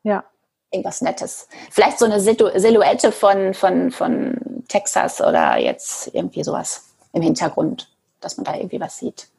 Ja. 0.04 0.24
Irgendwas 0.72 1.02
Nettes. 1.02 1.48
Vielleicht 1.72 1.98
so 1.98 2.06
eine 2.06 2.20
Silhouette 2.20 3.12
von, 3.12 3.54
von, 3.54 3.92
von 3.92 4.64
Texas 4.68 5.20
oder 5.20 5.58
jetzt 5.58 6.14
irgendwie 6.14 6.44
sowas 6.44 6.94
im 7.14 7.24
Hintergrund, 7.24 7.92
dass 8.20 8.38
man 8.38 8.44
da 8.44 8.56
irgendwie 8.56 8.80
was 8.80 9.00
sieht. 9.00 9.30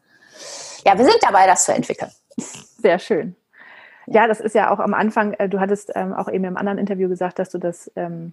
Ja, 0.85 0.99
wir 0.99 1.05
sind 1.05 1.19
dabei, 1.21 1.47
das 1.47 1.65
zu 1.65 1.73
entwickeln. 1.73 2.11
Sehr 2.37 2.99
schön. 2.99 3.37
Ja, 4.07 4.27
das 4.27 4.41
ist 4.41 4.55
ja 4.55 4.73
auch 4.73 4.81
am 4.81 4.95
Anfang, 4.95 5.35
äh, 5.35 5.49
du 5.49 5.61
hattest 5.61 5.93
ähm, 5.95 6.13
auch 6.13 6.29
eben 6.29 6.45
im 6.45 6.57
anderen 6.57 6.79
Interview 6.79 7.09
gesagt, 7.09 7.39
dass 7.39 7.51
du 7.51 7.59
das 7.59 7.91
ähm, 7.95 8.33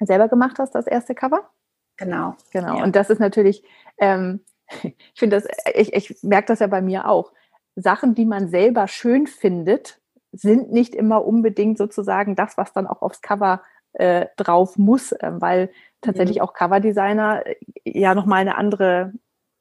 selber 0.00 0.28
gemacht 0.28 0.58
hast, 0.58 0.74
das 0.74 0.86
erste 0.86 1.14
Cover. 1.14 1.50
Genau. 1.96 2.34
Genau. 2.50 2.78
Ja. 2.78 2.82
Und 2.82 2.96
das 2.96 3.10
ist 3.10 3.18
natürlich, 3.18 3.62
ähm, 3.98 4.40
ich 4.82 4.94
finde 5.14 5.36
das, 5.36 5.46
ich, 5.74 5.92
ich 5.92 6.22
merke 6.22 6.48
das 6.48 6.60
ja 6.60 6.66
bei 6.66 6.80
mir 6.80 7.08
auch. 7.08 7.32
Sachen, 7.74 8.14
die 8.14 8.24
man 8.24 8.48
selber 8.48 8.88
schön 8.88 9.26
findet, 9.26 10.00
sind 10.40 10.72
nicht 10.72 10.94
immer 10.94 11.24
unbedingt 11.24 11.78
sozusagen 11.78 12.36
das, 12.36 12.56
was 12.56 12.72
dann 12.72 12.86
auch 12.86 13.02
aufs 13.02 13.20
Cover 13.20 13.62
äh, 13.94 14.26
drauf 14.36 14.76
muss, 14.76 15.12
äh, 15.12 15.32
weil 15.34 15.70
tatsächlich 16.00 16.38
mhm. 16.38 16.42
auch 16.42 16.54
Coverdesigner 16.54 17.46
äh, 17.46 17.56
ja 17.84 18.14
nochmal 18.14 18.40
eine 18.40 18.56
andere, 18.56 19.12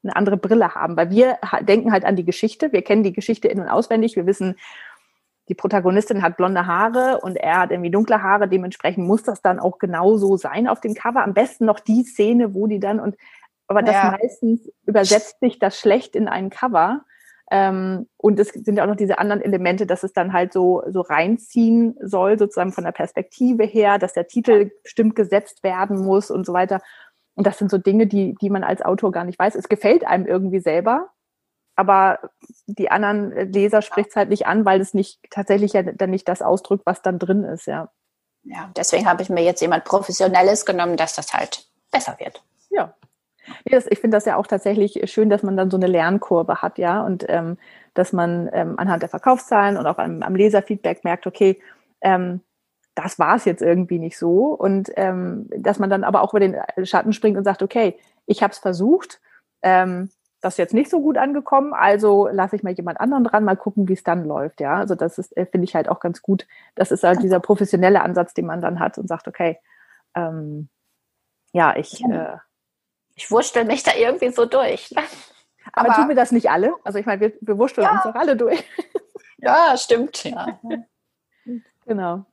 eine 0.04 0.16
andere 0.16 0.38
Brille 0.38 0.76
haben. 0.76 0.98
Weil 0.98 1.10
wir 1.10 1.38
denken 1.62 1.92
halt 1.92 2.06
an 2.06 2.16
die 2.16 2.26
Geschichte, 2.26 2.72
wir 2.74 2.82
kennen 2.82 3.04
die 3.04 3.14
Geschichte 3.14 3.48
in- 3.48 3.60
und 3.60 3.70
auswendig, 3.70 4.16
wir 4.16 4.26
wissen, 4.26 4.56
die 5.48 5.56
Protagonistin 5.56 6.24
hat 6.24 6.38
blonde 6.38 6.66
Haare 6.66 7.20
und 7.22 7.38
er 7.38 7.60
hat 7.60 7.72
irgendwie 7.72 7.92
dunkle 7.92 8.24
Haare, 8.24 8.48
dementsprechend 8.48 9.06
muss 9.08 9.24
das 9.24 9.42
dann 9.42 9.60
auch 9.60 9.78
genauso 9.78 10.38
sein 10.38 10.68
auf 10.68 10.82
dem 10.82 10.96
Cover. 10.96 11.24
Am 11.24 11.36
besten 11.36 11.66
noch 11.66 11.80
die 11.80 12.04
Szene, 12.04 12.54
wo 12.54 12.68
die 12.68 12.80
dann 12.80 13.00
und 13.00 13.16
aber 13.68 13.82
das 13.82 13.96
ja. 13.96 14.18
meistens 14.20 14.72
übersetzt 14.86 15.40
sich 15.40 15.60
das 15.60 15.80
schlecht 15.80 16.16
in 16.16 16.28
ein 16.28 16.50
Cover. 16.50 17.04
Ähm, 17.52 18.08
und 18.18 18.40
es 18.40 18.50
sind 18.50 18.78
ja 18.78 18.84
auch 18.84 18.88
noch 18.88 18.96
diese 18.96 19.20
anderen 19.20 19.42
Elemente, 19.42 19.86
dass 19.86 20.04
es 20.04 20.14
dann 20.14 20.34
halt 20.34 20.52
so, 20.52 20.84
so 20.88 21.02
reinziehen 21.02 21.96
soll, 22.02 22.40
sozusagen 22.40 22.72
von 22.72 22.84
der 22.84 22.92
Perspektive 22.92 23.64
her, 23.64 24.00
dass 24.00 24.14
der 24.14 24.28
Titel 24.28 24.72
bestimmt 24.84 25.16
gesetzt 25.16 25.64
werden 25.64 26.04
muss 26.04 26.32
und 26.32 26.46
so 26.46 26.54
weiter. 26.54 26.82
Und 27.36 27.46
das 27.46 27.58
sind 27.58 27.70
so 27.70 27.78
Dinge, 27.78 28.08
die, 28.08 28.36
die 28.42 28.50
man 28.50 28.64
als 28.64 28.82
Autor 28.82 29.12
gar 29.12 29.26
nicht 29.26 29.38
weiß. 29.38 29.56
Es 29.56 29.70
gefällt 29.70 30.08
einem 30.08 30.26
irgendwie 30.26 30.60
selber, 30.60 31.10
aber 31.76 32.32
die 32.66 32.90
anderen 32.90 33.52
Leser 33.52 33.82
spricht 33.82 34.10
es 34.10 34.16
halt 34.16 34.30
nicht 34.30 34.48
an, 34.48 34.66
weil 34.66 34.82
es 34.82 34.94
nicht 34.94 35.20
tatsächlich 35.30 35.74
ja 35.74 35.84
dann 35.84 36.10
nicht 36.10 36.28
das 36.28 36.42
ausdrückt, 36.42 36.86
was 36.86 37.02
dann 37.02 37.20
drin 37.20 37.44
ist, 37.44 37.68
ja. 37.68 37.92
Ja, 38.44 38.72
deswegen 38.76 39.08
habe 39.08 39.24
ich 39.24 39.30
mir 39.30 39.44
jetzt 39.44 39.62
jemand 39.62 39.86
Professionelles 39.86 40.66
genommen, 40.66 40.98
dass 40.98 41.16
das 41.16 41.34
halt 41.34 41.68
besser 41.92 42.16
wird. 42.20 42.44
Ja. 42.70 42.96
Ich 43.64 44.00
finde 44.00 44.18
das 44.18 44.26
ja 44.26 44.38
auch 44.38 44.48
tatsächlich 44.48 45.02
schön, 45.12 45.30
dass 45.30 45.44
man 45.44 45.58
dann 45.58 45.72
so 45.72 45.78
eine 45.78 45.88
Lernkurve 45.88 46.62
hat, 46.62 46.78
ja, 46.78 47.04
und 47.04 47.26
ähm, 47.28 47.58
dass 47.94 48.14
man 48.14 48.50
ähm, 48.54 48.78
anhand 48.78 49.02
der 49.02 49.10
Verkaufszahlen 49.10 49.78
und 49.78 49.86
auch 49.86 49.98
am, 49.98 50.22
am 50.22 50.36
Leserfeedback 50.36 51.04
merkt, 51.04 51.28
okay, 51.28 51.60
ähm, 52.02 52.42
das 52.96 53.20
war 53.20 53.36
es 53.36 53.46
jetzt 53.46 53.62
irgendwie 53.62 54.00
nicht 54.00 54.18
so 54.18 54.54
und 54.54 54.90
ähm, 54.96 55.50
dass 55.58 55.80
man 55.80 55.90
dann 55.90 56.04
aber 56.04 56.22
auch 56.22 56.34
über 56.34 56.40
den 56.40 56.56
Schatten 56.84 57.14
springt 57.14 57.38
und 57.38 57.44
sagt, 57.44 57.62
okay, 57.62 57.98
ich 58.26 58.42
habe 58.42 58.52
es 58.52 58.60
versucht, 58.60 59.20
ähm, 59.62 60.10
das 60.46 60.54
ist 60.54 60.60
jetzt 60.60 60.74
nicht 60.74 60.92
so 60.92 61.02
gut 61.02 61.18
angekommen, 61.18 61.74
also 61.74 62.28
lasse 62.32 62.56
ich 62.56 62.64
mal 62.64 62.74
jemand 62.74 63.00
anderen 63.00 63.24
dran, 63.24 63.44
mal 63.44 63.58
gucken, 63.58 63.90
wie 63.90 63.94
es 63.94 64.04
dann 64.04 64.26
läuft. 64.26 64.62
Ja, 64.62 64.76
also 64.76 64.94
das 64.94 65.18
ist, 65.18 65.36
äh, 65.36 65.48
finde 65.48 65.66
ich 65.66 65.74
halt 65.74 65.90
auch 65.90 66.00
ganz 66.00 66.22
gut. 66.22 66.46
Das 66.76 66.92
ist 66.92 67.04
halt 67.04 67.24
dieser 67.24 67.40
professionelle 67.40 68.04
Ansatz, 68.04 68.36
den 68.36 68.46
man 68.46 68.62
dann 68.62 68.80
hat 68.80 69.00
und 69.00 69.08
sagt, 69.08 69.28
okay, 69.28 69.58
ähm, 70.14 70.70
ja, 71.52 71.76
ich. 71.76 72.04
Äh, 72.04 72.38
ich 73.16 73.32
wurschtel 73.32 73.66
mich 73.66 73.84
da 73.84 73.92
irgendwie 73.96 74.30
so 74.30 74.46
durch. 74.46 74.92
Ne? 74.92 75.02
Aber, 75.74 75.90
aber 75.90 75.96
tun 75.96 76.10
wir 76.10 76.16
das 76.16 76.32
nicht 76.32 76.50
alle? 76.50 76.74
Also 76.84 77.00
ich 77.00 77.06
meine, 77.06 77.22
wir, 77.22 77.34
wir 77.42 77.58
wursteln 77.58 77.86
ja. 77.86 77.94
uns 77.94 78.04
doch 78.04 78.16
alle 78.16 78.36
durch. 78.36 78.64
Ja, 79.38 79.78
stimmt. 79.78 80.24
Ja. 80.24 80.60
genau. 81.86 82.26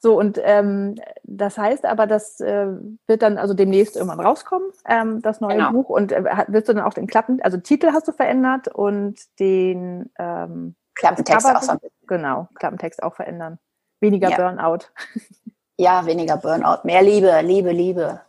So, 0.00 0.18
und 0.18 0.38
ähm, 0.42 0.96
das 1.22 1.58
heißt 1.58 1.84
aber, 1.84 2.06
das 2.06 2.40
äh, 2.40 2.66
wird 3.06 3.22
dann 3.22 3.38
also 3.38 3.54
demnächst 3.54 3.96
irgendwann 3.96 4.20
rauskommen, 4.20 4.70
ähm, 4.86 5.22
das 5.22 5.40
neue 5.40 5.56
genau. 5.56 5.72
Buch. 5.72 5.88
Und 5.88 6.12
äh, 6.12 6.24
wirst 6.48 6.68
du 6.68 6.74
dann 6.74 6.84
auch 6.84 6.92
den 6.92 7.06
Klappen, 7.06 7.40
also 7.42 7.58
Titel 7.58 7.92
hast 7.92 8.08
du 8.08 8.12
verändert 8.12 8.68
und 8.68 9.20
den 9.38 10.10
ähm, 10.18 10.74
Klappentext 10.94 11.46
auch 11.46 11.62
so. 11.62 11.74
Genau, 12.06 12.48
Klappentext 12.54 13.02
auch 13.02 13.14
verändern. 13.14 13.58
Weniger 14.00 14.30
ja. 14.30 14.36
Burnout. 14.36 14.86
Ja, 15.76 16.04
weniger 16.04 16.36
Burnout. 16.36 16.84
Mehr 16.84 17.02
Liebe, 17.02 17.40
Liebe, 17.42 17.72
Liebe. 17.72 18.20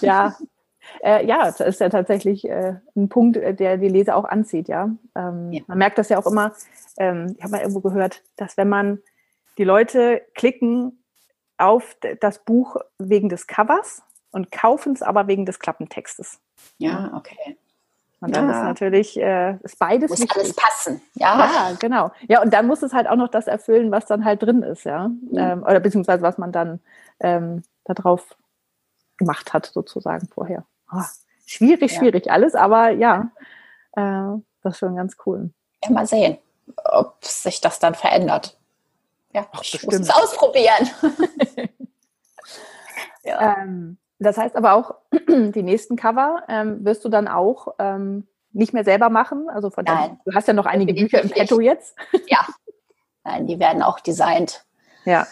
Ja. 0.00 0.34
Äh, 1.02 1.26
ja, 1.26 1.44
das 1.44 1.60
ist 1.60 1.80
ja 1.80 1.88
tatsächlich 1.88 2.48
äh, 2.48 2.74
ein 2.94 3.08
Punkt, 3.08 3.36
äh, 3.36 3.54
der 3.54 3.76
die 3.76 3.88
Leser 3.88 4.16
auch 4.16 4.24
anzieht, 4.24 4.68
ja. 4.68 4.90
Ähm, 5.14 5.52
ja. 5.52 5.62
Man 5.66 5.78
merkt 5.78 5.98
das 5.98 6.08
ja 6.08 6.18
auch 6.18 6.26
immer, 6.26 6.52
ähm, 6.98 7.34
ich 7.36 7.42
habe 7.42 7.52
mal 7.52 7.60
irgendwo 7.60 7.80
gehört, 7.80 8.22
dass 8.36 8.56
wenn 8.56 8.68
man 8.68 9.00
die 9.58 9.64
Leute 9.64 10.22
klicken 10.34 11.02
auf 11.58 11.96
das 12.20 12.44
Buch 12.44 12.76
wegen 12.98 13.28
des 13.28 13.46
Covers 13.46 14.02
und 14.30 14.52
kaufen 14.52 14.92
es 14.92 15.02
aber 15.02 15.26
wegen 15.26 15.46
des 15.46 15.58
Klappentextes. 15.58 16.38
Ja, 16.78 17.12
okay. 17.14 17.56
Und 18.20 18.34
dann 18.34 18.48
ja. 18.48 18.56
ist 18.56 18.64
natürlich, 18.64 19.20
äh, 19.20 19.56
ist 19.62 19.78
beides 19.78 20.10
muss 20.10 20.20
wichtig. 20.20 20.36
alles 20.36 20.54
passen. 20.54 21.02
Ja. 21.14 21.38
ja, 21.38 21.76
genau. 21.78 22.12
Ja, 22.28 22.42
und 22.42 22.52
dann 22.52 22.66
muss 22.66 22.82
es 22.82 22.92
halt 22.92 23.08
auch 23.08 23.16
noch 23.16 23.28
das 23.28 23.46
erfüllen, 23.46 23.90
was 23.90 24.06
dann 24.06 24.24
halt 24.24 24.42
drin 24.42 24.62
ist, 24.62 24.84
ja. 24.84 25.08
Mhm. 25.08 25.36
Ähm, 25.36 25.62
oder 25.62 25.80
beziehungsweise 25.80 26.22
was 26.22 26.38
man 26.38 26.50
dann 26.50 26.80
ähm, 27.20 27.62
darauf 27.84 28.36
gemacht 29.18 29.52
hat, 29.52 29.66
sozusagen 29.66 30.28
vorher. 30.28 30.64
Oh, 30.92 31.02
schwierig, 31.46 31.92
ja. 31.92 31.98
schwierig 31.98 32.30
alles, 32.30 32.54
aber 32.54 32.90
ja, 32.90 33.30
äh, 33.92 34.38
das 34.62 34.74
ist 34.74 34.78
schon 34.78 34.96
ganz 34.96 35.16
cool. 35.26 35.50
Ja, 35.84 35.90
mal 35.90 36.06
sehen, 36.06 36.38
ob 36.84 37.24
sich 37.24 37.60
das 37.60 37.78
dann 37.78 37.94
verändert. 37.94 38.58
Ja, 39.32 39.46
Ach, 39.52 39.62
ich 39.62 39.82
muss 39.82 39.94
es 39.94 40.10
ausprobieren. 40.10 40.88
ja. 43.24 43.56
Ähm, 43.58 43.98
das 44.18 44.38
heißt 44.38 44.56
aber 44.56 44.74
auch, 44.74 44.94
die 45.28 45.62
nächsten 45.62 45.96
Cover 45.96 46.42
ähm, 46.48 46.84
wirst 46.84 47.04
du 47.04 47.08
dann 47.08 47.28
auch 47.28 47.74
ähm, 47.78 48.26
nicht 48.52 48.72
mehr 48.72 48.84
selber 48.84 49.10
machen. 49.10 49.48
Also 49.50 49.70
von 49.70 49.84
Nein. 49.84 50.18
du 50.24 50.34
hast 50.34 50.48
ja 50.48 50.54
noch 50.54 50.66
einige 50.66 50.94
Bücher 50.94 51.20
im 51.20 51.30
Petto 51.30 51.60
jetzt. 51.60 51.94
Ja. 52.26 52.46
Nein, 53.24 53.46
die 53.46 53.58
werden 53.58 53.82
auch 53.82 54.00
designt. 54.00 54.64
Ja. 55.04 55.26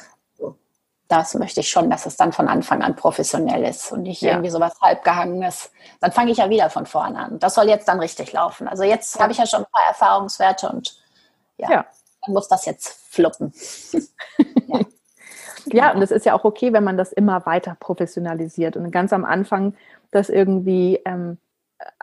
Das 1.14 1.33
möchte 1.35 1.61
ich 1.61 1.71
schon, 1.71 1.90
dass 1.90 2.06
es 2.06 2.16
dann 2.16 2.33
von 2.33 2.49
Anfang 2.49 2.83
an 2.83 2.97
professionell 2.97 3.62
ist 3.62 3.92
und 3.92 4.02
nicht 4.02 4.21
ja. 4.21 4.33
irgendwie 4.33 4.50
sowas 4.50 4.75
halbgehangenes. 4.83 5.71
Dann 6.00 6.11
fange 6.11 6.33
ich 6.33 6.38
ja 6.38 6.50
wieder 6.50 6.71
von 6.71 6.87
vorne 6.87 7.16
an. 7.16 7.38
Das 7.38 7.54
soll 7.54 7.68
jetzt 7.68 7.87
dann 7.87 8.00
richtig 8.00 8.33
laufen. 8.33 8.66
Also 8.66 8.83
jetzt 8.83 9.14
ja. 9.14 9.23
habe 9.23 9.30
ich 9.30 9.38
ja 9.38 9.47
schon 9.47 9.61
ein 9.61 9.71
paar 9.71 9.87
Erfahrungswerte 9.87 10.68
und 10.68 11.00
ja. 11.56 11.71
ja 11.71 11.87
dann 12.26 12.35
muss 12.35 12.49
das 12.49 12.66
jetzt 12.66 13.12
fluppen. 13.14 13.52
ja. 14.66 14.80
ja, 15.66 15.92
und 15.92 16.02
es 16.02 16.11
ist 16.11 16.26
ja 16.26 16.35
auch 16.35 16.42
okay, 16.42 16.73
wenn 16.73 16.83
man 16.83 16.97
das 16.97 17.12
immer 17.12 17.47
weiter 17.47 17.76
professionalisiert 17.78 18.76
und 18.76 18.90
ganz 18.90 19.12
am 19.12 19.25
Anfang 19.25 19.76
das 20.11 20.30
irgendwie 20.30 21.00
ähm, 21.04 21.38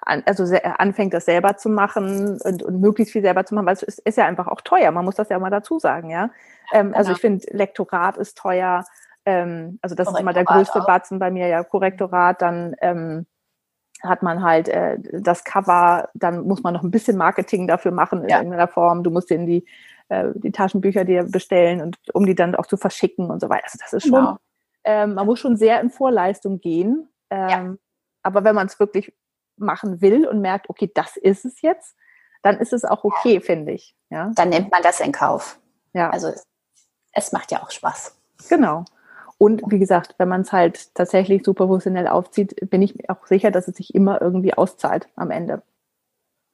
also 0.04 0.56
anfängt, 0.78 1.14
das 1.14 1.26
selber 1.26 1.58
zu 1.58 1.68
machen 1.70 2.40
und, 2.42 2.64
und, 2.64 2.80
möglichst 2.80 3.12
viel 3.12 3.22
selber 3.22 3.46
zu 3.46 3.56
machen, 3.56 3.66
weil 3.66 3.74
es 3.74 3.84
ist, 3.84 4.00
ist, 4.00 4.18
ja 4.18 4.26
einfach 4.26 4.48
auch 4.48 4.62
teuer. 4.62 4.92
Man 4.92 5.04
muss 5.04 5.16
das 5.16 5.30
ja 5.30 5.38
mal 5.38 5.50
dazu 5.50 5.80
sagen, 5.80 6.10
ja. 6.10 6.30
Ähm, 6.72 6.94
also 6.94 7.08
genau. 7.08 7.16
ich 7.16 7.22
finde, 7.22 7.48
Lektorat 7.52 8.18
ist 8.18 8.38
teuer. 8.38 8.86
Ähm, 9.26 9.80
also 9.82 9.96
das 9.96 10.10
ist 10.10 10.20
immer 10.20 10.34
der 10.34 10.46
größte 10.46 10.82
auch. 10.82 10.88
Batzen 10.88 11.20
bei 11.20 11.32
mir, 11.32 11.48
ja, 11.48 11.64
Korrektorat, 11.64 12.42
dann 12.42 12.76
ähm, 12.82 13.26
hat 14.02 14.24
man 14.24 14.42
halt 14.42 14.68
äh, 14.68 14.98
das 15.00 15.44
Cover, 15.44 16.10
dann 16.16 16.48
muss 16.48 16.64
man 16.64 16.74
noch 16.74 16.84
ein 16.84 16.92
bisschen 16.92 17.18
Marketing 17.18 17.68
dafür 17.68 17.92
machen 17.92 18.24
in 18.24 18.30
ja. 18.30 18.38
irgendeiner 18.38 18.68
Form. 18.68 19.04
Du 19.04 19.12
musst 19.12 19.30
in 19.30 19.46
die 19.46 19.66
äh, 20.12 20.32
die 20.36 20.52
Taschenbücher 20.52 21.06
dir 21.06 21.24
bestellen 21.24 21.82
und 21.82 21.98
um 22.14 22.26
die 22.26 22.36
dann 22.36 22.56
auch 22.56 22.66
zu 22.66 22.76
verschicken 22.76 23.30
und 23.30 23.40
so 23.40 23.50
weiter. 23.50 23.64
Also 23.64 23.78
das 23.80 23.94
ist 23.94 24.08
schon, 24.08 24.20
genau. 24.20 24.38
ähm, 24.84 25.14
man 25.14 25.26
muss 25.26 25.40
schon 25.40 25.56
sehr 25.56 25.80
in 25.80 25.90
Vorleistung 25.90 26.60
gehen. 26.60 27.08
Ähm, 27.30 27.50
ja. 27.50 27.76
Aber 28.24 28.44
wenn 28.44 28.54
man 28.54 28.68
es 28.68 28.78
wirklich 28.78 29.14
machen 29.56 30.02
will 30.02 30.28
und 30.28 30.42
merkt, 30.42 30.70
okay, 30.70 30.92
das 30.94 31.16
ist 31.16 31.46
es 31.46 31.62
jetzt, 31.62 31.96
dann 32.42 32.58
ist 32.58 32.74
es 32.74 32.84
auch 32.84 33.06
okay, 33.06 33.40
finde 33.40 33.72
ich. 33.72 33.96
Ja? 34.10 34.32
Dann 34.36 34.50
nimmt 34.50 34.70
man 34.70 34.82
das 34.82 35.00
in 35.00 35.14
Kauf. 35.14 35.60
Ja. 35.94 36.10
Also 36.10 36.34
es 37.14 37.32
macht 37.32 37.52
ja 37.52 37.64
auch 37.64 37.72
Spaß. 37.72 38.14
Genau. 38.50 38.84
Und 39.42 39.64
wie 39.72 39.80
gesagt, 39.80 40.14
wenn 40.20 40.30
man 40.30 40.42
es 40.42 40.52
halt 40.52 40.94
tatsächlich 40.94 41.44
super 41.44 41.66
professionell 41.66 42.08
aufzieht, 42.08 42.70
bin 42.70 42.84
ich 42.84 43.10
auch 43.10 43.26
sicher, 43.26 43.50
dass 43.50 43.68
es 43.68 43.76
sich 43.76 43.96
immer 43.96 44.22
irgendwie 44.22 44.54
auszahlt 44.54 45.10
am 45.16 45.32
Ende. 45.32 45.64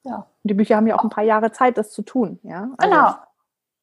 Ja. 0.03 0.15
Und 0.15 0.27
die 0.43 0.53
Bücher 0.53 0.77
haben 0.77 0.87
ja 0.87 0.97
auch 0.97 1.03
ein 1.03 1.09
paar 1.09 1.25
Jahre 1.25 1.51
Zeit, 1.51 1.77
das 1.77 1.91
zu 1.91 2.01
tun. 2.01 2.39
Ja? 2.43 2.69
Also, 2.77 2.95
genau. 2.95 3.15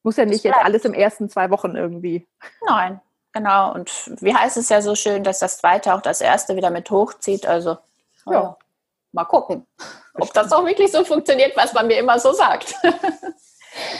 Muss 0.04 0.16
ja 0.16 0.24
nicht 0.24 0.42
jetzt 0.42 0.56
alles 0.56 0.86
im 0.86 0.94
ersten 0.94 1.28
zwei 1.28 1.50
Wochen 1.50 1.76
irgendwie. 1.76 2.26
Nein, 2.66 2.98
genau. 3.34 3.74
Und 3.74 3.90
wie 4.22 4.34
heißt 4.34 4.56
es 4.56 4.70
ja 4.70 4.80
so 4.80 4.94
schön, 4.94 5.22
dass 5.22 5.38
das 5.38 5.58
zweite 5.58 5.92
auch 5.92 6.00
das 6.00 6.22
erste 6.22 6.56
wieder 6.56 6.70
mit 6.70 6.90
hochzieht. 6.90 7.44
Also, 7.44 7.76
ja, 8.24 8.56
mal 9.12 9.24
gucken, 9.26 9.66
ob 10.14 10.32
das 10.32 10.50
auch 10.50 10.64
wirklich 10.64 10.90
so 10.90 11.04
funktioniert, 11.04 11.54
was 11.58 11.74
man 11.74 11.88
mir 11.88 11.98
immer 11.98 12.18
so 12.18 12.32
sagt. 12.32 12.74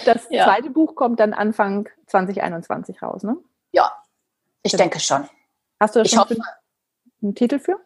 Das 0.06 0.28
ja. 0.30 0.44
zweite 0.44 0.70
Buch 0.70 0.94
kommt 0.94 1.20
dann 1.20 1.34
Anfang 1.34 1.90
2021 2.06 3.02
raus, 3.02 3.22
ne? 3.22 3.36
Ja, 3.72 3.92
ich 4.64 4.72
genau. 4.72 4.82
denke 4.82 4.98
schon. 4.98 5.28
Hast 5.78 5.94
du 5.94 6.02
da 6.02 6.08
schon 6.08 6.18
hoffe, 6.20 6.36
einen 7.22 7.34
Titel 7.34 7.58
für? 7.58 7.78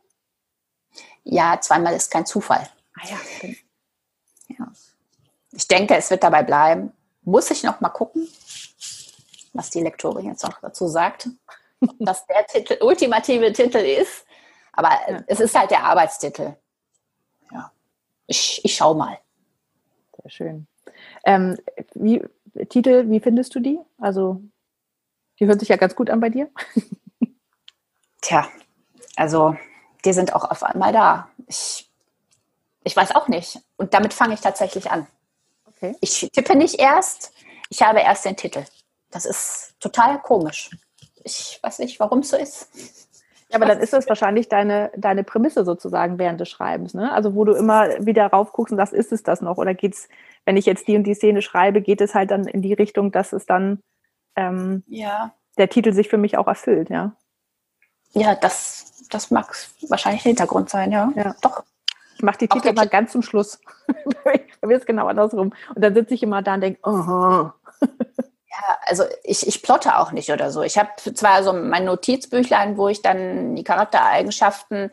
Ja, 1.25 1.61
zweimal 1.61 1.95
ist 1.95 2.11
kein 2.11 2.25
Zufall. 2.25 2.67
Ah 2.95 3.07
ja, 3.07 3.17
stimmt. 3.37 3.59
Ja. 4.49 4.73
Ich 5.53 5.67
denke, 5.67 5.97
es 5.97 6.11
wird 6.11 6.23
dabei 6.23 6.43
bleiben. 6.43 6.93
Muss 7.23 7.51
ich 7.51 7.65
noch 7.65 7.81
mal 7.81 7.89
gucken, 7.91 8.29
was 9.53 9.71
die 9.71 9.81
Lektorin 9.81 10.27
jetzt 10.27 10.45
noch 10.45 10.61
dazu 10.61 10.87
sagt. 10.87 11.29
Ob 11.81 11.97
das 11.99 12.25
der 12.27 12.47
Titel, 12.47 12.79
ultimative 12.81 13.53
Titel 13.53 13.79
ist. 13.79 14.25
Aber 14.73 14.91
ja. 15.09 15.25
es 15.27 15.41
ist 15.41 15.59
halt 15.59 15.73
der 15.73 15.83
Arbeitstitel. 15.83 16.57
Ja. 17.51 17.73
Ich, 18.29 18.65
ich 18.65 18.77
schau 18.77 18.95
mal. 18.95 19.19
Sehr 20.23 20.31
schön. 20.31 20.67
Ähm, 21.25 21.59
wie, 21.95 22.25
Titel, 22.69 23.11
wie 23.11 23.21
findest 23.21 23.55
du 23.55 23.61
die? 23.61 23.81
Also, 23.99 24.41
die 25.39 25.47
hört 25.47 25.61
sich 25.61 25.69
ja 25.69 25.77
ganz 25.77 25.95
gut 25.95 26.11
an 26.11 26.21
bei 26.21 26.31
dir. 26.31 26.51
Tja, 28.21 28.49
also, 29.17 29.57
die 30.05 30.13
sind 30.13 30.35
auch 30.35 30.51
auf 30.51 30.63
einmal 30.63 30.93
da. 30.93 31.29
Ich, 31.47 31.91
ich 32.85 32.97
weiß 32.97 33.15
auch 33.15 33.29
nicht. 33.29 33.61
Und 33.77 33.95
damit 33.95 34.15
fange 34.15 34.35
ich 34.35 34.41
tatsächlich 34.41 34.91
an. 34.91 35.07
Okay. 35.67 35.97
Ich 36.01 36.29
tippe 36.33 36.57
nicht 36.57 36.81
erst, 36.81 37.33
ich 37.71 37.83
habe 37.83 38.01
erst 38.01 38.25
den 38.25 38.37
Titel. 38.37 38.65
Das 39.11 39.25
ist 39.25 39.75
total 39.81 40.21
komisch. 40.21 40.71
Ich 41.25 41.59
weiß 41.63 41.79
nicht, 41.81 42.01
warum 42.01 42.21
es 42.21 42.31
so 42.31 42.37
ist. 42.37 42.69
Ja, 43.51 43.57
aber 43.57 43.67
dann 43.67 43.81
ist 43.81 43.93
das 43.93 44.09
wahrscheinlich 44.09 44.49
deine, 44.49 44.91
deine 44.97 45.25
Prämisse 45.25 45.65
sozusagen 45.65 46.19
während 46.19 46.39
des 46.41 46.51
Schreibens, 46.51 46.93
ne? 46.93 47.13
Also 47.13 47.35
wo 47.35 47.45
du 47.45 47.55
immer 47.55 48.05
wieder 48.05 48.27
raufguckst 48.27 48.73
und 48.73 48.79
sagst, 48.79 48.93
ist 48.93 49.11
es 49.11 49.23
das 49.23 49.41
noch? 49.41 49.57
Oder 49.57 49.73
geht's, 49.73 50.09
wenn 50.45 50.59
ich 50.59 50.67
jetzt 50.67 50.87
die 50.87 50.97
und 50.97 51.05
die 51.05 51.15
Szene 51.15 51.41
schreibe, 51.41 51.81
geht 51.81 52.03
es 52.03 52.15
halt 52.15 52.31
dann 52.31 52.47
in 52.47 52.61
die 52.61 52.75
Richtung, 52.75 53.11
dass 53.11 53.33
es 53.33 53.47
dann 53.47 53.81
ähm, 54.37 54.83
ja. 54.87 55.33
der 55.57 55.69
Titel 55.69 55.93
sich 55.93 56.09
für 56.09 56.19
mich 56.19 56.37
auch 56.37 56.47
erfüllt, 56.47 56.91
ja? 56.91 57.13
Ja, 58.13 58.35
das, 58.35 59.07
das 59.11 59.31
mag 59.31 59.55
wahrscheinlich 59.89 60.23
der 60.23 60.31
Hintergrund 60.31 60.71
sein, 60.71 60.93
ja. 60.93 61.13
Ja, 61.15 61.35
doch. 61.43 61.65
Ich 62.17 62.23
mache 62.23 62.39
die 62.39 62.49
Titel 62.49 62.73
mal 62.73 62.89
ganz 62.89 63.13
zum 63.13 63.23
Schluss. 63.23 63.61
Bei 64.25 64.67
mir 64.67 64.77
ist 64.77 64.87
genau 64.87 65.07
andersrum. 65.07 65.53
Und 65.75 65.85
dann 65.85 65.95
sitze 65.95 66.15
ich 66.15 66.23
immer 66.23 66.43
da 66.43 66.55
und 66.55 66.63
denke, 66.63 66.81
oh. 66.83 67.51
Ja, 68.61 68.79
also 68.87 69.05
ich, 69.23 69.47
ich 69.47 69.63
plotte 69.63 69.99
auch 69.99 70.11
nicht 70.11 70.33
oder 70.33 70.51
so. 70.51 70.63
Ich 70.63 70.79
habe 70.79 70.91
zwar 71.15 71.45
so 71.45 71.53
mein 71.53 71.85
Notizbüchlein, 71.85 72.77
wo 72.77 72.89
ich 72.89 73.03
dann 73.03 73.55
die 73.55 73.63
Charaktereigenschaften 73.63 74.91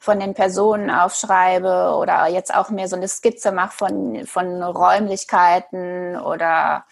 von 0.00 0.18
den 0.18 0.34
Personen 0.34 0.88
aufschreibe 0.88 1.96
oder 1.98 2.28
jetzt 2.28 2.54
auch 2.54 2.70
mehr 2.70 2.88
so 2.88 2.96
eine 2.96 3.08
Skizze 3.08 3.52
mache 3.52 3.76
von, 3.76 4.26
von 4.26 4.62
Räumlichkeiten 4.62 6.16
oder 6.16 6.84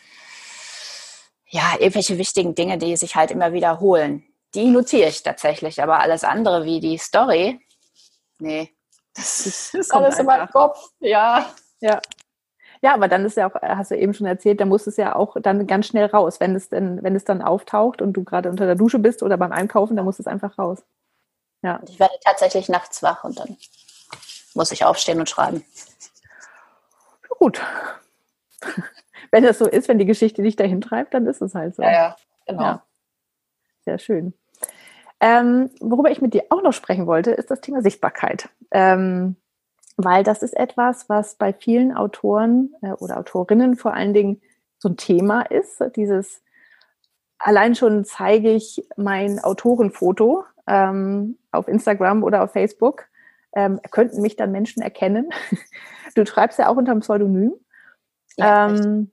ja, 1.50 1.75
irgendwelche 1.78 2.16
wichtigen 2.16 2.54
Dinge, 2.54 2.78
die 2.78 2.97
sich 2.97 3.16
halt 3.16 3.30
immer 3.30 3.52
wiederholen. 3.52 4.25
Die 4.54 4.66
notiere 4.66 5.09
ich 5.09 5.23
tatsächlich, 5.23 5.83
aber 5.83 6.00
alles 6.00 6.25
andere 6.25 6.64
wie 6.64 6.80
die 6.80 6.99
Story, 6.99 7.61
nee, 8.38 8.75
das 9.14 9.75
ist 9.75 9.95
alles 9.95 10.19
in 10.19 10.26
meinem 10.26 10.49
Kopf, 10.49 10.90
ja. 11.00 11.52
Ja. 11.80 12.00
Ja, 12.83 12.95
aber 12.95 13.09
dann 13.09 13.26
ist 13.26 13.37
ja 13.37 13.50
auch, 13.50 13.54
hast 13.61 13.90
du 13.90 13.97
eben 13.97 14.14
schon 14.14 14.26
erzählt, 14.26 14.59
da 14.59 14.64
muss 14.64 14.87
es 14.87 14.97
ja 14.97 15.14
auch 15.14 15.37
dann 15.42 15.66
ganz 15.66 15.87
schnell 15.87 16.07
raus. 16.07 16.40
Wenn 16.40 16.54
es 16.57 16.71
denn, 16.71 17.02
wenn 17.02 17.14
es 17.14 17.25
dann 17.25 17.42
auftaucht 17.42 18.00
und 18.00 18.14
du 18.14 18.25
gerade 18.25 18.49
unter 18.49 18.64
der 18.64 18.75
Dusche 18.75 18.99
bist 18.99 19.23
oder 19.23 19.37
beim 19.37 19.52
Einkaufen, 19.52 19.97
dann 19.97 20.07
muss 20.07 20.19
es 20.19 20.26
einfach 20.26 20.59
raus. 20.59 20.83
Ja. 21.62 21.80
Ich 21.87 22.00
werde 22.00 22.14
tatsächlich 22.25 22.71
nachts 22.71 23.02
wach 23.02 23.25
und 23.25 23.39
dann 23.39 23.58
muss 24.54 24.73
ich 24.73 24.84
aufstehen 24.84 25.21
und 25.21 25.28
schreiben. 25.28 25.63
Gut. 27.39 27.60
Wenn 29.30 29.45
das 29.45 29.58
so 29.58 29.66
ist, 29.66 29.88
wenn 29.88 29.99
die 29.99 30.06
Geschichte 30.06 30.43
dich 30.43 30.56
dahin 30.56 30.80
treibt, 30.80 31.14
dann 31.14 31.26
ist 31.26 31.40
es 31.40 31.54
halt 31.54 31.75
so. 31.75 31.82
Ja, 31.82 31.93
ja 31.93 32.16
genau. 32.47 32.62
Ja. 32.62 32.86
Sehr 33.84 33.99
schön. 33.99 34.34
Ähm, 35.21 35.71
worüber 35.80 36.10
ich 36.10 36.23
mit 36.23 36.34
dir 36.34 36.45
auch 36.50 36.62
noch 36.62 36.73
sprechen 36.73 37.06
wollte, 37.06 37.30
ist 37.32 37.50
das 37.50 37.60
Thema 37.60 37.82
Sichtbarkeit. 37.82 38.49
Ähm, 38.71 39.36
weil 39.97 40.25
das 40.25 40.43
ist 40.43 40.56
etwas, 40.56 41.08
was 41.08 41.34
bei 41.34 41.52
vielen 41.52 41.95
Autoren 41.95 42.75
äh, 42.80 42.93
oder 42.93 43.19
Autorinnen 43.19 43.76
vor 43.76 43.95
allen 43.95 44.14
Dingen 44.14 44.40
so 44.78 44.88
ein 44.88 44.97
Thema 44.97 45.43
ist. 45.43 45.82
Dieses 45.97 46.43
allein 47.38 47.75
schon 47.75 48.04
zeige 48.04 48.50
ich 48.50 48.86
mein 48.97 49.38
Autorenfoto 49.40 50.45
ähm, 50.66 51.38
auf 51.52 51.69
Instagram 51.69 52.23
oder 52.23 52.43
auf 52.45 52.52
Facebook, 52.52 53.06
ähm, 53.54 53.80
könnten 53.90 54.23
mich 54.23 54.36
dann 54.36 54.52
Menschen 54.52 54.82
erkennen. 54.82 55.30
Du 56.16 56.26
schreibst 56.26 56.58
ja 56.58 56.66
auch 56.66 56.76
unter 56.76 56.90
einem 56.90 57.02
Pseudonym. 57.02 57.52
Ja, 58.36 58.69
ähm, 58.69 59.12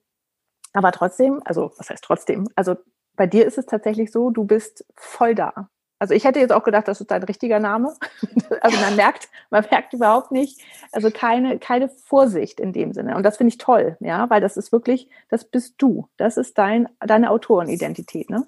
aber 0.78 0.92
trotzdem, 0.92 1.42
also 1.44 1.72
was 1.76 1.90
heißt 1.90 2.04
trotzdem? 2.04 2.46
Also 2.54 2.76
bei 3.16 3.26
dir 3.26 3.44
ist 3.46 3.58
es 3.58 3.66
tatsächlich 3.66 4.12
so, 4.12 4.30
du 4.30 4.44
bist 4.44 4.86
voll 4.94 5.34
da. 5.34 5.68
Also 5.98 6.14
ich 6.14 6.22
hätte 6.22 6.38
jetzt 6.38 6.52
auch 6.52 6.62
gedacht, 6.62 6.86
das 6.86 7.00
ist 7.00 7.10
dein 7.10 7.24
richtiger 7.24 7.58
Name. 7.58 7.94
Also 8.60 8.78
man 8.80 8.96
merkt, 8.96 9.28
man 9.50 9.64
merkt 9.70 9.92
überhaupt 9.92 10.32
nicht, 10.32 10.60
also 10.90 11.10
keine, 11.10 11.58
keine 11.58 11.90
Vorsicht 11.90 12.60
in 12.60 12.72
dem 12.72 12.94
Sinne. 12.94 13.14
Und 13.14 13.24
das 13.24 13.36
finde 13.36 13.50
ich 13.50 13.58
toll, 13.58 13.96
ja, 14.00 14.30
weil 14.30 14.40
das 14.40 14.56
ist 14.56 14.72
wirklich, 14.72 15.10
das 15.28 15.44
bist 15.44 15.74
du. 15.78 16.08
Das 16.16 16.38
ist 16.38 16.56
dein, 16.56 16.88
deine 16.98 17.30
Autorenidentität, 17.30 18.30
ne? 18.30 18.46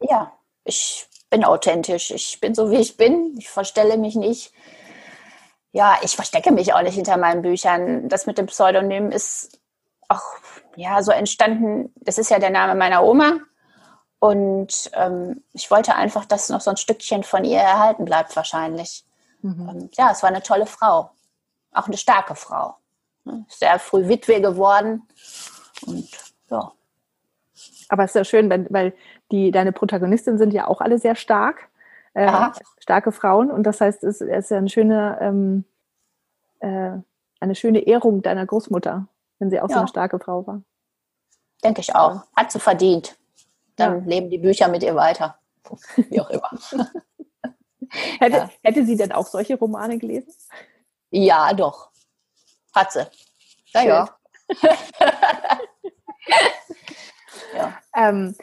Ja, 0.00 0.32
ich 0.64 1.08
bin 1.28 1.44
authentisch. 1.44 2.10
Ich 2.10 2.40
bin 2.40 2.54
so, 2.54 2.70
wie 2.70 2.76
ich 2.76 2.96
bin. 2.96 3.34
Ich 3.38 3.50
verstelle 3.50 3.98
mich 3.98 4.14
nicht. 4.16 4.52
Ja, 5.72 5.98
ich 6.02 6.16
verstecke 6.16 6.52
mich 6.52 6.72
auch 6.72 6.82
nicht 6.82 6.94
hinter 6.94 7.16
meinen 7.16 7.42
Büchern. 7.42 8.08
Das 8.08 8.26
mit 8.26 8.38
dem 8.38 8.46
Pseudonym 8.46 9.10
ist 9.10 9.60
auch, 10.08 10.22
ja, 10.76 11.02
so 11.02 11.12
entstanden. 11.12 11.92
Das 11.96 12.18
ist 12.18 12.30
ja 12.30 12.38
der 12.38 12.50
Name 12.50 12.74
meiner 12.74 13.04
Oma. 13.04 13.38
Und 14.18 14.90
ähm, 14.94 15.42
ich 15.52 15.70
wollte 15.70 15.94
einfach, 15.94 16.24
dass 16.24 16.48
noch 16.48 16.60
so 16.60 16.70
ein 16.70 16.76
Stückchen 16.76 17.24
von 17.24 17.44
ihr 17.44 17.58
erhalten 17.58 18.04
bleibt, 18.04 18.34
wahrscheinlich. 18.36 19.04
Mhm. 19.42 19.68
Und 19.68 19.96
ja, 19.96 20.10
es 20.10 20.22
war 20.22 20.30
eine 20.30 20.42
tolle 20.42 20.66
Frau. 20.66 21.10
Auch 21.72 21.86
eine 21.86 21.98
starke 21.98 22.34
Frau. 22.34 22.76
Ne? 23.24 23.44
Sehr 23.48 23.78
früh 23.78 24.08
Witwe 24.08 24.40
geworden. 24.40 25.02
Und 25.86 26.08
ja. 26.50 26.72
Aber 27.88 28.04
es 28.04 28.12
ist 28.12 28.16
ja 28.16 28.24
schön, 28.24 28.48
weil, 28.48 28.66
weil 28.70 28.94
die, 29.30 29.50
deine 29.50 29.72
Protagonistinnen 29.72 30.38
sind 30.38 30.54
ja 30.54 30.68
auch 30.68 30.80
alle 30.80 30.98
sehr 30.98 31.16
stark. 31.16 31.68
Äh, 32.14 32.30
starke 32.78 33.12
Frauen. 33.12 33.50
Und 33.50 33.64
das 33.64 33.80
heißt, 33.80 34.04
es, 34.04 34.20
es 34.20 34.44
ist 34.44 34.50
ja 34.50 34.58
eine 34.58 34.68
schöne, 34.68 35.18
ähm, 35.20 35.64
äh, 36.60 36.92
eine 37.40 37.54
schöne 37.54 37.80
Ehrung 37.80 38.22
deiner 38.22 38.46
Großmutter, 38.46 39.06
wenn 39.38 39.50
sie 39.50 39.60
auch 39.60 39.68
ja. 39.68 39.74
so 39.74 39.80
eine 39.80 39.88
starke 39.88 40.18
Frau 40.18 40.46
war. 40.46 40.62
Denke 41.62 41.80
ich 41.80 41.94
auch. 41.94 42.22
Hat 42.36 42.52
sie 42.52 42.60
verdient 42.60 43.16
dann 43.76 44.00
ja. 44.00 44.06
leben 44.06 44.30
die 44.30 44.38
Bücher 44.38 44.68
mit 44.68 44.82
ihr 44.82 44.94
weiter. 44.94 45.38
Wie 45.96 46.20
auch 46.20 46.30
immer. 46.30 46.50
hätte, 48.18 48.36
ja. 48.36 48.50
hätte 48.62 48.84
sie 48.84 48.96
denn 48.96 49.12
auch 49.12 49.26
solche 49.26 49.56
Romane 49.56 49.98
gelesen? 49.98 50.32
Ja, 51.10 51.52
doch. 51.52 51.90
Hat 52.74 52.92
sie. 52.92 53.06
Ja, 53.72 54.08
ja. 57.54 57.72
Ähm, 57.96 58.36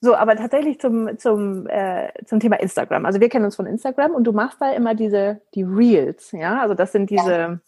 so, 0.00 0.14
aber 0.14 0.36
tatsächlich 0.36 0.80
zum, 0.80 1.18
zum, 1.18 1.66
äh, 1.68 2.12
zum 2.26 2.40
Thema 2.40 2.58
Instagram. 2.60 3.06
Also 3.06 3.20
wir 3.20 3.28
kennen 3.28 3.44
uns 3.44 3.56
von 3.56 3.66
Instagram 3.66 4.14
und 4.14 4.24
du 4.24 4.32
machst 4.32 4.60
da 4.60 4.72
immer 4.72 4.94
diese, 4.94 5.42
die 5.54 5.62
Reels, 5.62 6.32
ja? 6.32 6.60
Also 6.60 6.74
das 6.74 6.92
sind 6.92 7.10
diese. 7.10 7.60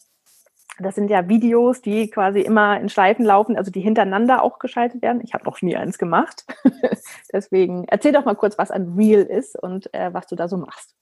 Das 0.79 0.95
sind 0.95 1.09
ja 1.09 1.29
Videos, 1.29 1.81
die 1.81 2.11
quasi 2.11 2.41
immer 2.41 2.79
in 2.79 2.89
Schleifen 2.89 3.25
laufen, 3.25 3.57
also 3.57 3.71
die 3.71 3.81
hintereinander 3.81 4.43
auch 4.43 4.59
geschaltet 4.59 5.01
werden. 5.01 5.23
Ich 5.25 5.33
habe 5.33 5.45
noch 5.45 5.62
nie 5.62 5.77
eins 5.77 5.97
gemacht. 5.97 6.45
Deswegen 7.33 7.85
erzähl 7.89 8.12
doch 8.12 8.25
mal 8.27 8.37
kurz, 8.37 8.59
was 8.59 8.71
ein 8.71 8.95
Reel 8.97 9.23
ist 9.23 9.59
und 9.59 9.93
äh, 9.95 10.12
was 10.12 10.27
du 10.27 10.37
da 10.37 10.49
so 10.49 10.59
machst. 10.59 10.95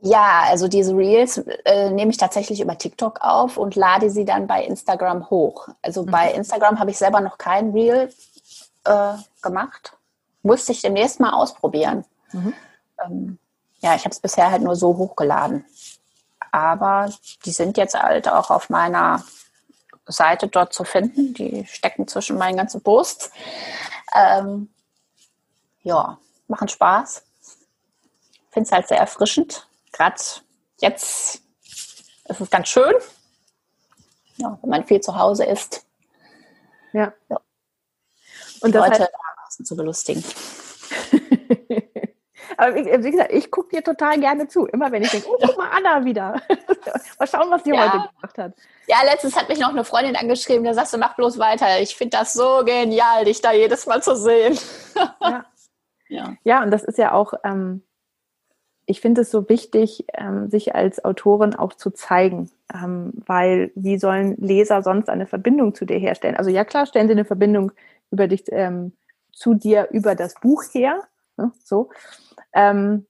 Ja, 0.00 0.44
also 0.48 0.68
diese 0.68 0.96
Reels 0.96 1.38
äh, 1.64 1.90
nehme 1.90 2.10
ich 2.10 2.16
tatsächlich 2.16 2.60
über 2.60 2.76
TikTok 2.76 3.20
auf 3.20 3.56
und 3.56 3.76
lade 3.76 4.10
sie 4.10 4.24
dann 4.24 4.46
bei 4.46 4.64
Instagram 4.64 5.28
hoch. 5.30 5.68
Also 5.82 6.02
mhm. 6.02 6.10
bei 6.10 6.32
Instagram 6.32 6.78
habe 6.78 6.90
ich 6.90 6.98
selber 6.98 7.20
noch 7.20 7.38
kein 7.38 7.72
Reel 7.72 8.10
äh, 8.84 9.14
gemacht. 9.42 9.96
Musste 10.42 10.72
ich 10.72 10.80
demnächst 10.80 11.20
mal 11.20 11.32
ausprobieren. 11.32 12.04
Mhm. 12.32 12.54
Ähm, 13.04 13.38
ja, 13.80 13.94
ich 13.94 14.04
habe 14.04 14.10
es 14.10 14.20
bisher 14.20 14.50
halt 14.50 14.62
nur 14.62 14.76
so 14.76 14.96
hochgeladen 14.96 15.64
aber 16.56 17.12
die 17.44 17.50
sind 17.50 17.76
jetzt 17.76 17.94
halt 17.94 18.28
auch 18.28 18.50
auf 18.50 18.70
meiner 18.70 19.22
Seite 20.06 20.48
dort 20.48 20.72
zu 20.72 20.84
finden. 20.84 21.34
Die 21.34 21.66
stecken 21.66 22.08
zwischen 22.08 22.38
meinen 22.38 22.56
ganzen 22.56 22.82
Posts. 22.82 23.30
Ähm, 24.14 24.70
ja, 25.82 26.18
machen 26.48 26.68
Spaß. 26.68 27.24
Finde 28.50 28.66
es 28.66 28.72
halt 28.72 28.88
sehr 28.88 28.96
erfrischend. 28.98 29.68
Gerade 29.92 30.16
jetzt 30.80 31.42
ist 32.24 32.40
es 32.40 32.48
ganz 32.48 32.68
schön, 32.68 32.94
ja, 34.36 34.58
wenn 34.62 34.70
man 34.70 34.86
viel 34.86 35.02
zu 35.02 35.14
Hause 35.14 35.44
ist. 35.44 35.84
Ja. 36.94 37.12
ja. 37.28 37.38
und 38.60 38.74
Leute 38.74 39.10
heißt, 39.48 39.66
zu 39.66 39.76
belustigen. 39.76 40.24
Aber 42.56 42.74
wie 42.74 43.10
gesagt, 43.10 43.32
ich 43.32 43.50
gucke 43.50 43.76
dir 43.76 43.82
total 43.82 44.18
gerne 44.18 44.48
zu. 44.48 44.66
Immer 44.66 44.90
wenn 44.92 45.02
ich 45.02 45.10
denke, 45.10 45.28
oh, 45.28 45.36
guck 45.40 45.56
mal 45.56 45.70
Anna 45.70 46.04
wieder. 46.04 46.40
mal 47.18 47.26
schauen, 47.26 47.50
was 47.50 47.62
die 47.62 47.70
ja. 47.70 47.84
heute 47.84 48.08
gemacht 48.08 48.38
hat. 48.38 48.52
Ja, 48.86 48.96
letztens 49.04 49.36
hat 49.36 49.48
mich 49.48 49.58
noch 49.58 49.70
eine 49.70 49.84
Freundin 49.84 50.16
angeschrieben, 50.16 50.64
der 50.64 50.74
sagst 50.74 50.94
du, 50.94 50.98
mach 50.98 51.16
bloß 51.16 51.38
weiter. 51.38 51.80
Ich 51.80 51.96
finde 51.96 52.16
das 52.16 52.32
so 52.32 52.64
genial, 52.64 53.24
dich 53.24 53.40
da 53.40 53.52
jedes 53.52 53.86
Mal 53.86 54.02
zu 54.02 54.16
sehen. 54.16 54.58
ja. 55.20 55.44
ja. 56.08 56.34
ja, 56.44 56.62
und 56.62 56.70
das 56.70 56.84
ist 56.84 56.98
ja 56.98 57.12
auch, 57.12 57.34
ähm, 57.44 57.82
ich 58.86 59.00
finde 59.00 59.22
es 59.22 59.30
so 59.30 59.48
wichtig, 59.48 60.06
ähm, 60.14 60.48
sich 60.48 60.74
als 60.74 61.04
Autorin 61.04 61.54
auch 61.54 61.74
zu 61.74 61.90
zeigen, 61.90 62.50
ähm, 62.72 63.12
weil 63.26 63.72
wie 63.74 63.98
sollen 63.98 64.36
Leser 64.36 64.82
sonst 64.82 65.08
eine 65.08 65.26
Verbindung 65.26 65.74
zu 65.74 65.84
dir 65.84 65.98
herstellen? 65.98 66.36
Also 66.36 66.50
ja 66.50 66.64
klar, 66.64 66.86
stellen 66.86 67.08
sie 67.08 67.12
eine 67.12 67.24
Verbindung 67.24 67.72
über 68.10 68.28
dich 68.28 68.44
ähm, 68.52 68.92
zu 69.32 69.54
dir 69.54 69.88
über 69.90 70.14
das 70.14 70.34
Buch 70.34 70.62
her, 70.72 71.02
ne, 71.36 71.52
so. 71.62 71.90
Ähm, 72.52 73.06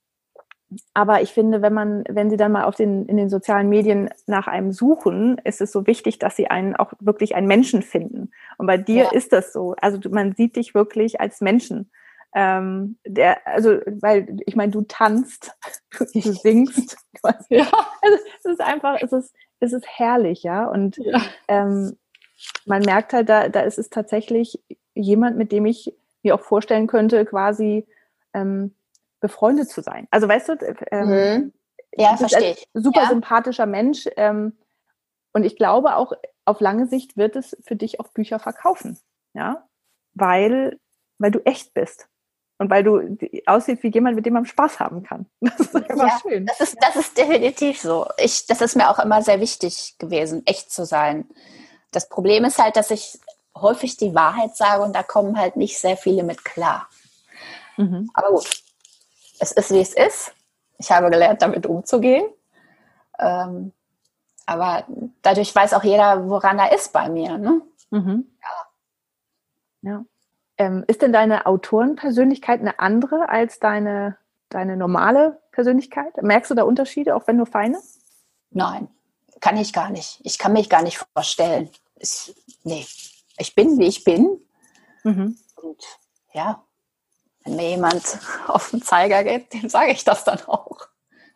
aber 0.94 1.22
ich 1.22 1.32
finde, 1.32 1.62
wenn 1.62 1.72
man, 1.72 2.04
wenn 2.08 2.28
sie 2.28 2.36
dann 2.36 2.52
mal 2.52 2.64
auf 2.64 2.74
den, 2.74 3.06
in 3.06 3.16
den 3.16 3.30
sozialen 3.30 3.68
Medien 3.68 4.10
nach 4.26 4.48
einem 4.48 4.72
suchen, 4.72 5.38
ist 5.44 5.60
es 5.60 5.70
so 5.70 5.86
wichtig, 5.86 6.18
dass 6.18 6.34
sie 6.34 6.48
einen 6.48 6.74
auch 6.74 6.92
wirklich 6.98 7.36
einen 7.36 7.46
Menschen 7.46 7.82
finden. 7.82 8.32
Und 8.58 8.66
bei 8.66 8.76
dir 8.76 9.04
ja. 9.04 9.12
ist 9.12 9.32
das 9.32 9.52
so. 9.52 9.76
Also 9.80 10.00
man 10.10 10.34
sieht 10.34 10.56
dich 10.56 10.74
wirklich 10.74 11.20
als 11.20 11.40
Menschen. 11.40 11.90
Ähm, 12.34 12.98
der, 13.06 13.46
also, 13.46 13.78
weil 13.86 14.36
ich 14.46 14.56
meine, 14.56 14.72
du 14.72 14.82
tanzt, 14.82 15.56
du 15.98 16.20
singst. 16.20 16.96
Quasi. 17.20 17.46
Ja. 17.48 17.70
Also, 18.02 18.18
es 18.38 18.44
ist 18.44 18.60
einfach, 18.60 18.98
es 19.00 19.12
ist, 19.12 19.34
es 19.60 19.72
ist 19.72 19.86
herrlich, 19.86 20.42
ja. 20.42 20.66
Und 20.66 20.96
ja. 20.96 21.22
Ähm, 21.48 21.96
man 22.66 22.82
merkt 22.82 23.12
halt, 23.12 23.28
da, 23.28 23.48
da 23.48 23.60
ist 23.60 23.78
es 23.78 23.88
tatsächlich 23.88 24.60
jemand, 24.94 25.38
mit 25.38 25.52
dem 25.52 25.64
ich 25.64 25.94
mir 26.22 26.34
auch 26.34 26.42
vorstellen 26.42 26.86
könnte, 26.88 27.24
quasi 27.24 27.86
ähm, 28.34 28.74
befreundet 29.26 29.68
zu 29.68 29.82
sein. 29.82 30.06
Also 30.10 30.28
weißt 30.28 30.48
du, 30.48 30.76
ähm, 30.90 31.08
mhm. 31.08 31.52
ja, 31.96 32.16
verstehe 32.16 32.52
ich. 32.52 32.68
Super 32.74 33.02
ja. 33.02 33.08
sympathischer 33.08 33.66
Mensch. 33.66 34.08
Ähm, 34.16 34.56
und 35.32 35.44
ich 35.44 35.56
glaube 35.56 35.96
auch, 35.96 36.12
auf 36.44 36.60
lange 36.60 36.86
Sicht 36.86 37.16
wird 37.16 37.36
es 37.36 37.56
für 37.64 37.76
dich 37.76 38.00
auch 38.00 38.08
Bücher 38.08 38.38
verkaufen. 38.38 38.98
Ja, 39.34 39.66
weil, 40.14 40.78
weil 41.18 41.30
du 41.30 41.44
echt 41.44 41.74
bist. 41.74 42.08
Und 42.58 42.70
weil 42.70 42.84
du 42.84 43.18
aussiehst 43.44 43.82
wie 43.82 43.92
jemand, 43.92 44.16
mit 44.16 44.24
dem 44.24 44.32
man 44.32 44.46
Spaß 44.46 44.80
haben 44.80 45.02
kann. 45.02 45.26
Das 45.40 45.60
ist 45.60 45.76
einfach 45.76 46.08
ja, 46.08 46.18
schön. 46.22 46.46
Das 46.46 46.60
ist, 46.60 46.76
das 46.80 46.96
ist 46.96 47.18
definitiv 47.18 47.80
so. 47.80 48.06
Ich, 48.16 48.46
das 48.46 48.62
ist 48.62 48.76
mir 48.76 48.88
auch 48.88 48.98
immer 48.98 49.20
sehr 49.20 49.40
wichtig 49.40 49.96
gewesen, 49.98 50.42
echt 50.46 50.72
zu 50.72 50.86
sein. 50.86 51.28
Das 51.90 52.08
Problem 52.08 52.44
ist 52.44 52.58
halt, 52.58 52.76
dass 52.76 52.90
ich 52.90 53.18
häufig 53.54 53.96
die 53.98 54.14
Wahrheit 54.14 54.56
sage 54.56 54.82
und 54.82 54.94
da 54.94 55.02
kommen 55.02 55.38
halt 55.38 55.56
nicht 55.56 55.78
sehr 55.78 55.96
viele 55.96 56.22
mit 56.22 56.44
klar. 56.44 56.88
Mhm. 57.76 58.10
Aber 58.14 58.30
gut, 58.30 58.62
es 59.38 59.53
ist, 59.53 59.70
wie 59.70 59.81
es 59.81 59.94
ist. 59.94 60.33
Ich 60.79 60.90
habe 60.90 61.11
gelernt, 61.11 61.42
damit 61.42 61.66
umzugehen. 61.66 62.27
Ähm, 63.18 63.72
aber 64.46 64.87
dadurch 65.22 65.55
weiß 65.55 65.75
auch 65.75 65.85
jeder, 65.85 66.29
woran 66.29 66.59
er 66.59 66.72
ist 66.72 66.92
bei 66.92 67.09
mir. 67.09 67.38
Ne? 67.38 67.62
Mhm. 67.90 68.27
Ja. 69.83 69.90
ja. 69.90 70.05
Ähm, 70.59 70.85
ist 70.87 71.03
denn 71.03 71.12
deine 71.12 71.46
Autorenpersönlichkeit 71.46 72.61
eine 72.61 72.79
andere 72.79 73.29
als 73.29 73.59
deine, 73.59 74.16
deine 74.49 74.77
normale 74.77 75.40
Persönlichkeit? 75.51 76.22
Merkst 76.22 76.51
du 76.51 76.55
da 76.55 76.62
Unterschiede, 76.62 77.14
auch 77.16 77.27
wenn 77.27 77.37
nur 77.37 77.46
feine? 77.46 77.81
Nein, 78.51 78.88
kann 79.40 79.57
ich 79.57 79.72
gar 79.72 79.90
nicht. 79.90 80.20
Ich 80.22 80.38
kann 80.38 80.53
mich 80.53 80.70
gar 80.70 80.83
nicht 80.83 81.05
vorstellen. 81.12 81.70
Ich, 81.96 82.35
nee, 82.62 82.87
ich 83.38 83.55
bin, 83.55 83.79
wie 83.79 83.87
ich 83.87 84.05
bin. 84.05 84.40
Mhm. 85.03 85.37
Und 85.57 85.83
ja, 86.33 86.62
wenn 87.46 87.56
mir 87.56 87.70
jemand 87.70 88.18
auf 88.46 88.70
den 88.70 88.82
Zeiger 88.82 89.24
geht, 89.24 89.52
dem 89.52 89.68
sage 89.68 89.92
ich 89.92 90.04
das 90.04 90.24
dann 90.24 90.40
auch. 90.46 90.88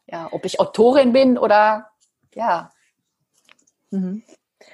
Ja, 0.06 0.28
ob 0.32 0.44
ich 0.44 0.58
Autorin 0.60 1.12
bin 1.12 1.38
oder 1.38 1.90
ja. 2.34 2.70
Mhm. 3.90 4.22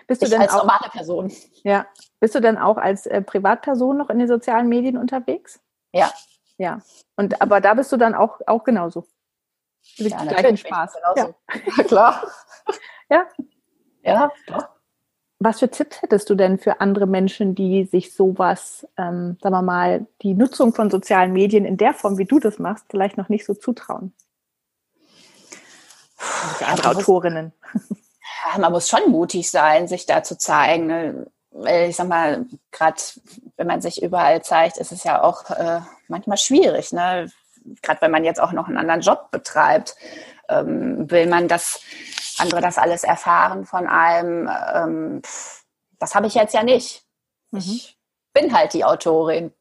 Bist 0.06 0.22
du 0.22 0.28
denn 0.28 0.40
als 0.40 0.52
auch, 0.52 0.64
normale 0.64 0.88
Person? 0.90 1.32
Ja. 1.62 1.86
Bist 2.20 2.34
du 2.34 2.40
denn 2.40 2.58
auch 2.58 2.76
als 2.76 3.06
äh, 3.06 3.20
Privatperson 3.22 3.96
noch 3.96 4.10
in 4.10 4.18
den 4.18 4.28
sozialen 4.28 4.68
Medien 4.68 4.96
unterwegs? 4.96 5.60
Ja. 5.92 6.12
Ja. 6.58 6.80
Und 7.16 7.40
aber 7.42 7.60
da 7.60 7.74
bist 7.74 7.92
du 7.92 7.96
dann 7.96 8.14
auch, 8.14 8.40
auch 8.46 8.64
genauso. 8.64 9.06
Ja, 9.96 10.24
gleichen 10.24 10.56
Spaß. 10.56 10.94
Ja. 11.16 11.28
ja. 11.76 11.84
klar. 11.84 12.22
ja. 13.10 13.28
Ja, 14.02 14.32
doch. 14.46 14.75
Was 15.38 15.58
für 15.58 15.70
Tipps 15.70 16.00
hättest 16.00 16.30
du 16.30 16.34
denn 16.34 16.58
für 16.58 16.80
andere 16.80 17.06
Menschen, 17.06 17.54
die 17.54 17.84
sich 17.84 18.14
sowas, 18.14 18.86
ähm, 18.96 19.36
sagen 19.42 19.54
wir 19.54 19.62
mal, 19.62 20.06
die 20.22 20.32
Nutzung 20.32 20.74
von 20.74 20.90
sozialen 20.90 21.32
Medien 21.32 21.66
in 21.66 21.76
der 21.76 21.92
Form, 21.92 22.16
wie 22.16 22.24
du 22.24 22.38
das 22.38 22.58
machst, 22.58 22.86
vielleicht 22.88 23.18
noch 23.18 23.28
nicht 23.28 23.44
so 23.44 23.52
zutrauen? 23.52 24.14
Andere 26.64 26.90
Autorinnen. 26.90 27.52
Ja, 28.52 28.58
man 28.58 28.72
muss 28.72 28.88
schon 28.88 29.10
mutig 29.10 29.50
sein, 29.50 29.88
sich 29.88 30.06
da 30.06 30.22
zu 30.22 30.38
zeigen. 30.38 30.86
Ne? 30.86 31.26
Ich 31.88 31.96
sag 31.96 32.08
mal, 32.08 32.46
gerade 32.70 32.96
wenn 33.56 33.66
man 33.66 33.80
sich 33.80 34.02
überall 34.02 34.42
zeigt, 34.42 34.78
ist 34.78 34.92
es 34.92 35.04
ja 35.04 35.22
auch 35.22 35.50
äh, 35.50 35.80
manchmal 36.08 36.38
schwierig. 36.38 36.92
Ne? 36.92 37.30
Gerade 37.82 38.00
wenn 38.02 38.10
man 38.10 38.24
jetzt 38.24 38.40
auch 38.40 38.52
noch 38.52 38.68
einen 38.68 38.78
anderen 38.78 39.00
Job 39.00 39.30
betreibt, 39.30 39.96
ähm, 40.48 41.10
will 41.10 41.26
man 41.26 41.48
das 41.48 41.80
andere 42.38 42.60
das 42.60 42.78
alles 42.78 43.04
erfahren 43.04 43.64
von 43.64 43.86
einem. 43.86 44.48
Ähm, 44.74 45.22
das 45.98 46.14
habe 46.14 46.26
ich 46.26 46.34
jetzt 46.34 46.54
ja 46.54 46.62
nicht. 46.62 47.04
Mhm. 47.50 47.60
Ich 47.60 47.98
bin 48.32 48.54
halt 48.54 48.74
die 48.74 48.84
Autorin 48.84 49.52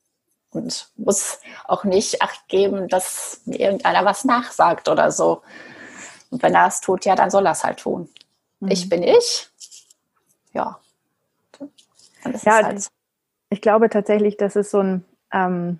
und 0.52 0.90
muss 0.96 1.40
auch 1.66 1.84
nicht 1.84 2.22
Acht 2.22 2.48
geben, 2.48 2.88
dass 2.88 3.42
mir 3.46 3.60
irgendeiner 3.60 4.04
was 4.06 4.26
nachsagt 4.26 4.90
oder 4.90 5.12
so. 5.12 5.42
Und 6.30 6.44
wenn 6.44 6.56
er 6.56 6.68
es 6.68 6.82
tut, 6.82 7.06
ja, 7.06 7.16
dann 7.16 7.30
soll 7.30 7.46
er 7.46 7.54
es 7.54 7.64
halt 7.64 7.80
tun. 7.80 8.10
Mhm. 8.60 8.72
Ich 8.72 8.90
bin 8.90 9.04
ich. 9.04 9.50
Ja. 10.54 10.80
ja, 12.44 12.64
halt 12.64 12.90
ich 13.50 13.62
glaube 13.62 13.90
tatsächlich, 13.90 14.38
das 14.38 14.56
ist 14.56 14.72
so 14.72 14.80
ein, 14.80 15.06
ähm, 15.32 15.80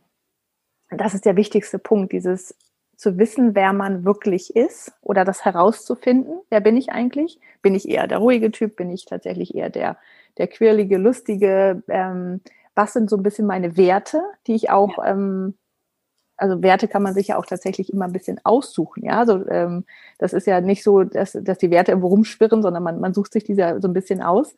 das 0.90 1.14
ist 1.14 1.26
der 1.26 1.36
wichtigste 1.36 1.80
Punkt, 1.80 2.14
dieses 2.14 2.56
zu 2.98 3.18
wissen, 3.18 3.56
wer 3.56 3.74
man 3.74 4.06
wirklich 4.06 4.56
ist 4.56 4.94
oder 5.02 5.26
das 5.26 5.46
herauszufinden, 5.46 6.40
wer 6.50 6.62
bin 6.62 6.78
ich 6.78 6.92
eigentlich? 6.92 7.40
Bin 7.62 7.76
ich 7.76 7.88
eher 7.88 8.08
der 8.08 8.20
ruhige 8.20 8.52
Typ? 8.52 8.76
Bin 8.76 8.90
ich 8.90 9.06
tatsächlich 9.06 9.56
eher 9.56 9.70
der, 9.70 9.98
der 10.38 10.48
quirlige, 10.48 10.98
lustige? 10.98 11.84
Ähm, 11.88 12.42
was 12.76 12.94
sind 12.94 13.10
so 13.10 13.18
ein 13.18 13.24
bisschen 13.24 13.48
meine 13.48 13.78
Werte, 13.78 14.22
die 14.48 14.56
ich 14.56 14.70
auch, 14.70 14.98
ja. 14.98 15.12
ähm, 15.12 15.56
also 16.38 16.62
Werte 16.62 16.88
kann 16.90 17.02
man 17.02 17.14
sich 17.14 17.30
ja 17.30 17.38
auch 17.38 17.46
tatsächlich 17.46 17.92
immer 17.94 18.06
ein 18.06 18.12
bisschen 18.12 18.42
aussuchen, 18.44 19.06
ja. 19.06 19.20
Also 19.20 19.48
ähm, 19.48 19.86
das 20.18 20.34
ist 20.34 20.48
ja 20.48 20.60
nicht 20.62 20.84
so, 20.84 21.04
dass, 21.04 21.32
dass 21.42 21.58
die 21.58 21.72
Werte 21.72 21.92
irgendwo 21.92 22.10
rumschwirren, 22.10 22.62
sondern 22.62 22.84
man, 22.84 23.00
man 23.00 23.14
sucht 23.14 23.32
sich 23.34 23.46
diese 23.46 23.80
so 23.82 23.88
ein 23.88 23.94
bisschen 23.94 24.22
aus 24.22 24.56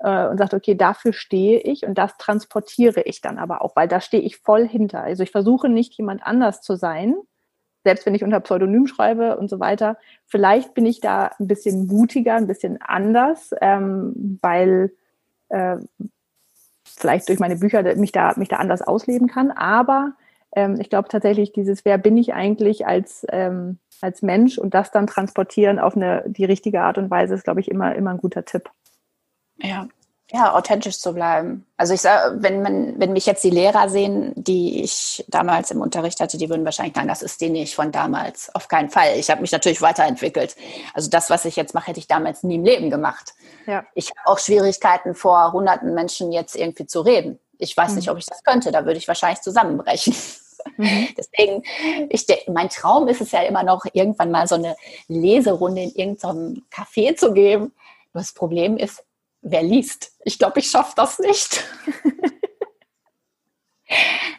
äh, 0.00 0.26
und 0.28 0.38
sagt, 0.38 0.54
okay, 0.54 0.74
dafür 0.74 1.12
stehe 1.12 1.60
ich 1.60 1.86
und 1.86 1.96
das 1.96 2.16
transportiere 2.18 3.02
ich 3.02 3.20
dann 3.20 3.38
aber 3.38 3.62
auch, 3.62 3.76
weil 3.76 3.88
da 3.88 4.00
stehe 4.00 4.22
ich 4.22 4.38
voll 4.38 4.66
hinter. 4.66 5.02
Also 5.02 5.22
ich 5.22 5.30
versuche 5.30 5.68
nicht 5.68 5.94
jemand 5.94 6.22
anders 6.24 6.60
zu 6.60 6.76
sein, 6.76 7.14
selbst 7.84 8.06
wenn 8.06 8.14
ich 8.14 8.24
unter 8.24 8.40
Pseudonym 8.40 8.86
schreibe 8.86 9.36
und 9.36 9.48
so 9.48 9.60
weiter, 9.60 9.96
vielleicht 10.26 10.74
bin 10.74 10.86
ich 10.86 11.00
da 11.00 11.30
ein 11.38 11.48
bisschen 11.48 11.86
mutiger, 11.86 12.34
ein 12.34 12.46
bisschen 12.46 12.80
anders, 12.80 13.50
ähm, 13.60 14.38
weil 14.40 14.92
äh, 15.48 15.76
vielleicht 16.84 17.28
durch 17.28 17.38
meine 17.38 17.56
Bücher 17.56 17.82
mich 17.96 18.12
da, 18.12 18.34
mich 18.36 18.48
da 18.48 18.56
anders 18.56 18.82
ausleben 18.82 19.28
kann. 19.28 19.50
Aber 19.50 20.12
ähm, 20.54 20.78
ich 20.80 20.90
glaube 20.90 21.08
tatsächlich, 21.08 21.52
dieses 21.52 21.84
Wer 21.84 21.98
bin 21.98 22.16
ich 22.16 22.34
eigentlich 22.34 22.86
als, 22.86 23.26
ähm, 23.30 23.78
als 24.00 24.22
Mensch 24.22 24.58
und 24.58 24.74
das 24.74 24.90
dann 24.90 25.06
transportieren 25.06 25.78
auf 25.78 25.96
eine, 25.96 26.24
die 26.26 26.44
richtige 26.44 26.82
Art 26.82 26.98
und 26.98 27.10
Weise 27.10 27.34
ist, 27.34 27.44
glaube 27.44 27.60
ich, 27.60 27.70
immer, 27.70 27.94
immer 27.94 28.10
ein 28.10 28.18
guter 28.18 28.44
Tipp. 28.44 28.70
Ja, 29.58 29.88
ja, 30.32 30.54
authentisch 30.54 30.98
zu 30.98 31.12
bleiben. 31.12 31.66
Also 31.76 31.92
ich 31.92 32.00
sage, 32.00 32.36
wenn 32.40 32.62
man, 32.62 32.98
wenn 32.98 33.12
mich 33.12 33.26
jetzt 33.26 33.44
die 33.44 33.50
Lehrer 33.50 33.90
sehen, 33.90 34.32
die 34.34 34.82
ich 34.82 35.22
damals 35.28 35.70
im 35.70 35.82
Unterricht 35.82 36.20
hatte, 36.20 36.38
die 36.38 36.48
würden 36.48 36.64
wahrscheinlich 36.64 36.94
sagen, 36.94 37.08
das 37.08 37.20
ist 37.20 37.40
die 37.42 37.50
nicht 37.50 37.74
von 37.74 37.92
damals. 37.92 38.54
Auf 38.54 38.66
keinen 38.68 38.88
Fall. 38.88 39.18
Ich 39.18 39.30
habe 39.30 39.42
mich 39.42 39.52
natürlich 39.52 39.82
weiterentwickelt. 39.82 40.56
Also 40.94 41.10
das, 41.10 41.28
was 41.28 41.44
ich 41.44 41.56
jetzt 41.56 41.74
mache, 41.74 41.88
hätte 41.88 42.00
ich 42.00 42.08
damals 42.08 42.42
nie 42.44 42.54
im 42.54 42.64
Leben 42.64 42.88
gemacht. 42.88 43.34
Ja. 43.66 43.84
Ich 43.94 44.10
habe 44.10 44.32
auch 44.32 44.38
Schwierigkeiten, 44.38 45.14
vor 45.14 45.52
hunderten 45.52 45.92
Menschen 45.92 46.32
jetzt 46.32 46.56
irgendwie 46.56 46.86
zu 46.86 47.02
reden. 47.02 47.38
Ich 47.58 47.76
weiß 47.76 47.90
mhm. 47.90 47.96
nicht, 47.96 48.10
ob 48.10 48.16
ich 48.16 48.24
das 48.24 48.42
könnte. 48.42 48.72
Da 48.72 48.86
würde 48.86 48.98
ich 48.98 49.08
wahrscheinlich 49.08 49.42
zusammenbrechen. 49.42 50.14
Mhm. 50.78 51.08
Deswegen, 51.18 51.62
ich, 52.08 52.26
mein 52.48 52.70
Traum 52.70 53.06
ist 53.06 53.20
es 53.20 53.32
ja 53.32 53.42
immer 53.42 53.64
noch, 53.64 53.84
irgendwann 53.92 54.30
mal 54.30 54.46
so 54.46 54.54
eine 54.54 54.76
Leserunde 55.08 55.82
in 55.82 55.90
irgendeinem 55.90 56.62
Café 56.72 57.16
zu 57.16 57.34
geben. 57.34 57.72
Das 58.14 58.32
Problem 58.32 58.78
ist, 58.78 59.04
wer 59.42 59.62
liest? 59.62 60.12
Ich 60.24 60.38
glaube, 60.38 60.60
ich 60.60 60.70
schaffe 60.70 60.94
das 60.96 61.18
nicht. 61.18 61.64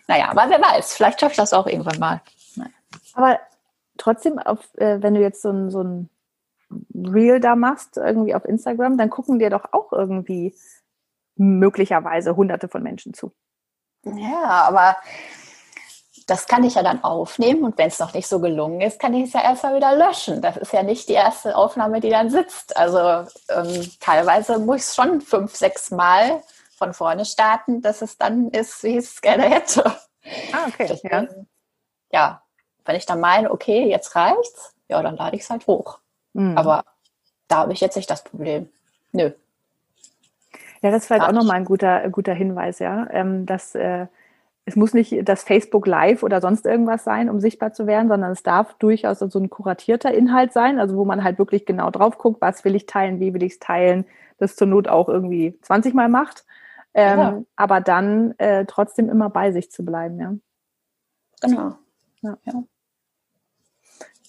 naja, 0.07 0.29
aber 0.29 0.49
wer 0.49 0.61
weiß, 0.61 0.95
vielleicht 0.95 1.19
schaffe 1.19 1.33
ich 1.33 1.37
das 1.37 1.53
auch 1.53 1.67
irgendwann 1.67 1.99
mal. 1.99 2.21
Aber 3.13 3.39
trotzdem, 3.97 4.39
auf, 4.39 4.59
äh, 4.77 5.01
wenn 5.01 5.13
du 5.13 5.21
jetzt 5.21 5.41
so 5.41 5.51
ein, 5.51 5.69
so 5.69 5.83
ein 5.83 6.09
Reel 6.93 7.39
da 7.39 7.55
machst, 7.55 7.97
irgendwie 7.97 8.33
auf 8.33 8.45
Instagram, 8.45 8.97
dann 8.97 9.09
gucken 9.09 9.39
dir 9.39 9.49
doch 9.49 9.65
auch 9.71 9.91
irgendwie 9.91 10.55
möglicherweise 11.35 12.35
hunderte 12.35 12.67
von 12.67 12.83
Menschen 12.83 13.13
zu. 13.13 13.33
Ja, 14.03 14.65
aber 14.67 14.97
das 16.27 16.47
kann 16.47 16.63
ich 16.63 16.75
ja 16.75 16.83
dann 16.83 17.03
aufnehmen 17.03 17.63
und 17.63 17.77
wenn 17.77 17.87
es 17.87 17.99
noch 17.99 18.13
nicht 18.13 18.27
so 18.27 18.39
gelungen 18.39 18.81
ist, 18.81 18.99
kann 18.99 19.13
ich 19.13 19.25
es 19.25 19.33
ja 19.33 19.41
erstmal 19.41 19.75
wieder 19.75 19.95
löschen. 19.95 20.41
Das 20.41 20.57
ist 20.57 20.73
ja 20.73 20.83
nicht 20.83 21.09
die 21.09 21.13
erste 21.13 21.55
Aufnahme, 21.55 21.99
die 21.99 22.09
dann 22.09 22.29
sitzt. 22.29 22.77
Also 22.77 23.27
ähm, 23.49 23.91
teilweise 23.99 24.59
muss 24.59 24.77
ich 24.77 24.83
es 24.83 24.95
schon 24.95 25.21
fünf, 25.21 25.55
sechs 25.55 25.91
Mal 25.91 26.41
von 26.77 26.93
vorne 26.93 27.25
starten, 27.25 27.81
dass 27.81 28.01
es 28.01 28.17
dann 28.17 28.49
ist, 28.49 28.83
wie 28.83 28.97
ich 28.97 29.05
es 29.05 29.21
gerne 29.21 29.43
hätte. 29.43 29.83
Ah, 30.51 30.67
okay. 30.67 30.87
Deswegen, 30.89 31.47
ja. 32.11 32.19
ja, 32.19 32.41
wenn 32.85 32.95
ich 32.95 33.05
dann 33.05 33.19
meine, 33.19 33.51
okay, 33.51 33.89
jetzt 33.89 34.15
reicht's, 34.15 34.73
ja, 34.87 35.01
dann 35.01 35.17
lade 35.17 35.35
ich 35.35 35.43
es 35.43 35.49
halt 35.49 35.67
hoch. 35.67 35.99
Mhm. 36.33 36.57
Aber 36.57 36.85
da 37.47 37.57
habe 37.57 37.73
ich 37.73 37.81
jetzt 37.81 37.95
nicht 37.95 38.09
das 38.09 38.23
Problem. 38.23 38.69
Nö. 39.11 39.31
Ja, 40.81 40.91
das 40.91 41.03
ist 41.03 41.07
vielleicht 41.07 41.25
auch 41.25 41.31
nochmal 41.31 41.57
ein 41.57 41.65
guter, 41.65 42.09
guter 42.09 42.33
Hinweis, 42.33 42.79
ja, 42.79 43.07
ähm, 43.11 43.45
dass 43.45 43.73
äh, 43.75 44.07
es 44.65 44.75
muss 44.75 44.93
nicht 44.93 45.27
das 45.27 45.43
Facebook 45.43 45.85
Live 45.87 46.23
oder 46.23 46.39
sonst 46.39 46.65
irgendwas 46.65 47.03
sein, 47.03 47.29
um 47.29 47.39
sichtbar 47.39 47.73
zu 47.73 47.85
werden, 47.85 48.07
sondern 48.07 48.31
es 48.31 48.43
darf 48.43 48.73
durchaus 48.75 49.19
so 49.19 49.39
ein 49.39 49.49
kuratierter 49.49 50.13
Inhalt 50.13 50.53
sein, 50.53 50.79
also 50.79 50.95
wo 50.95 51.03
man 51.03 51.23
halt 51.23 51.37
wirklich 51.37 51.65
genau 51.65 51.89
drauf 51.89 52.17
guckt, 52.17 52.41
was 52.41 52.63
will 52.63 52.75
ich 52.75 52.85
teilen, 52.85 53.19
wie 53.19 53.33
will 53.33 53.43
ich 53.43 53.53
es 53.53 53.59
teilen, 53.59 54.05
das 54.37 54.55
zur 54.55 54.67
Not 54.67 54.87
auch 54.87 55.09
irgendwie 55.09 55.57
20 55.61 55.93
Mal 55.93 56.07
macht, 56.07 56.45
ähm, 56.93 57.19
ja. 57.19 57.43
aber 57.55 57.81
dann 57.81 58.37
äh, 58.37 58.65
trotzdem 58.65 59.09
immer 59.09 59.29
bei 59.29 59.51
sich 59.51 59.69
zu 59.69 59.83
bleiben, 59.83 60.19
ja. 60.19 60.33
Genau. 61.41 61.75
Ja. 62.21 62.37
ja. 62.45 62.63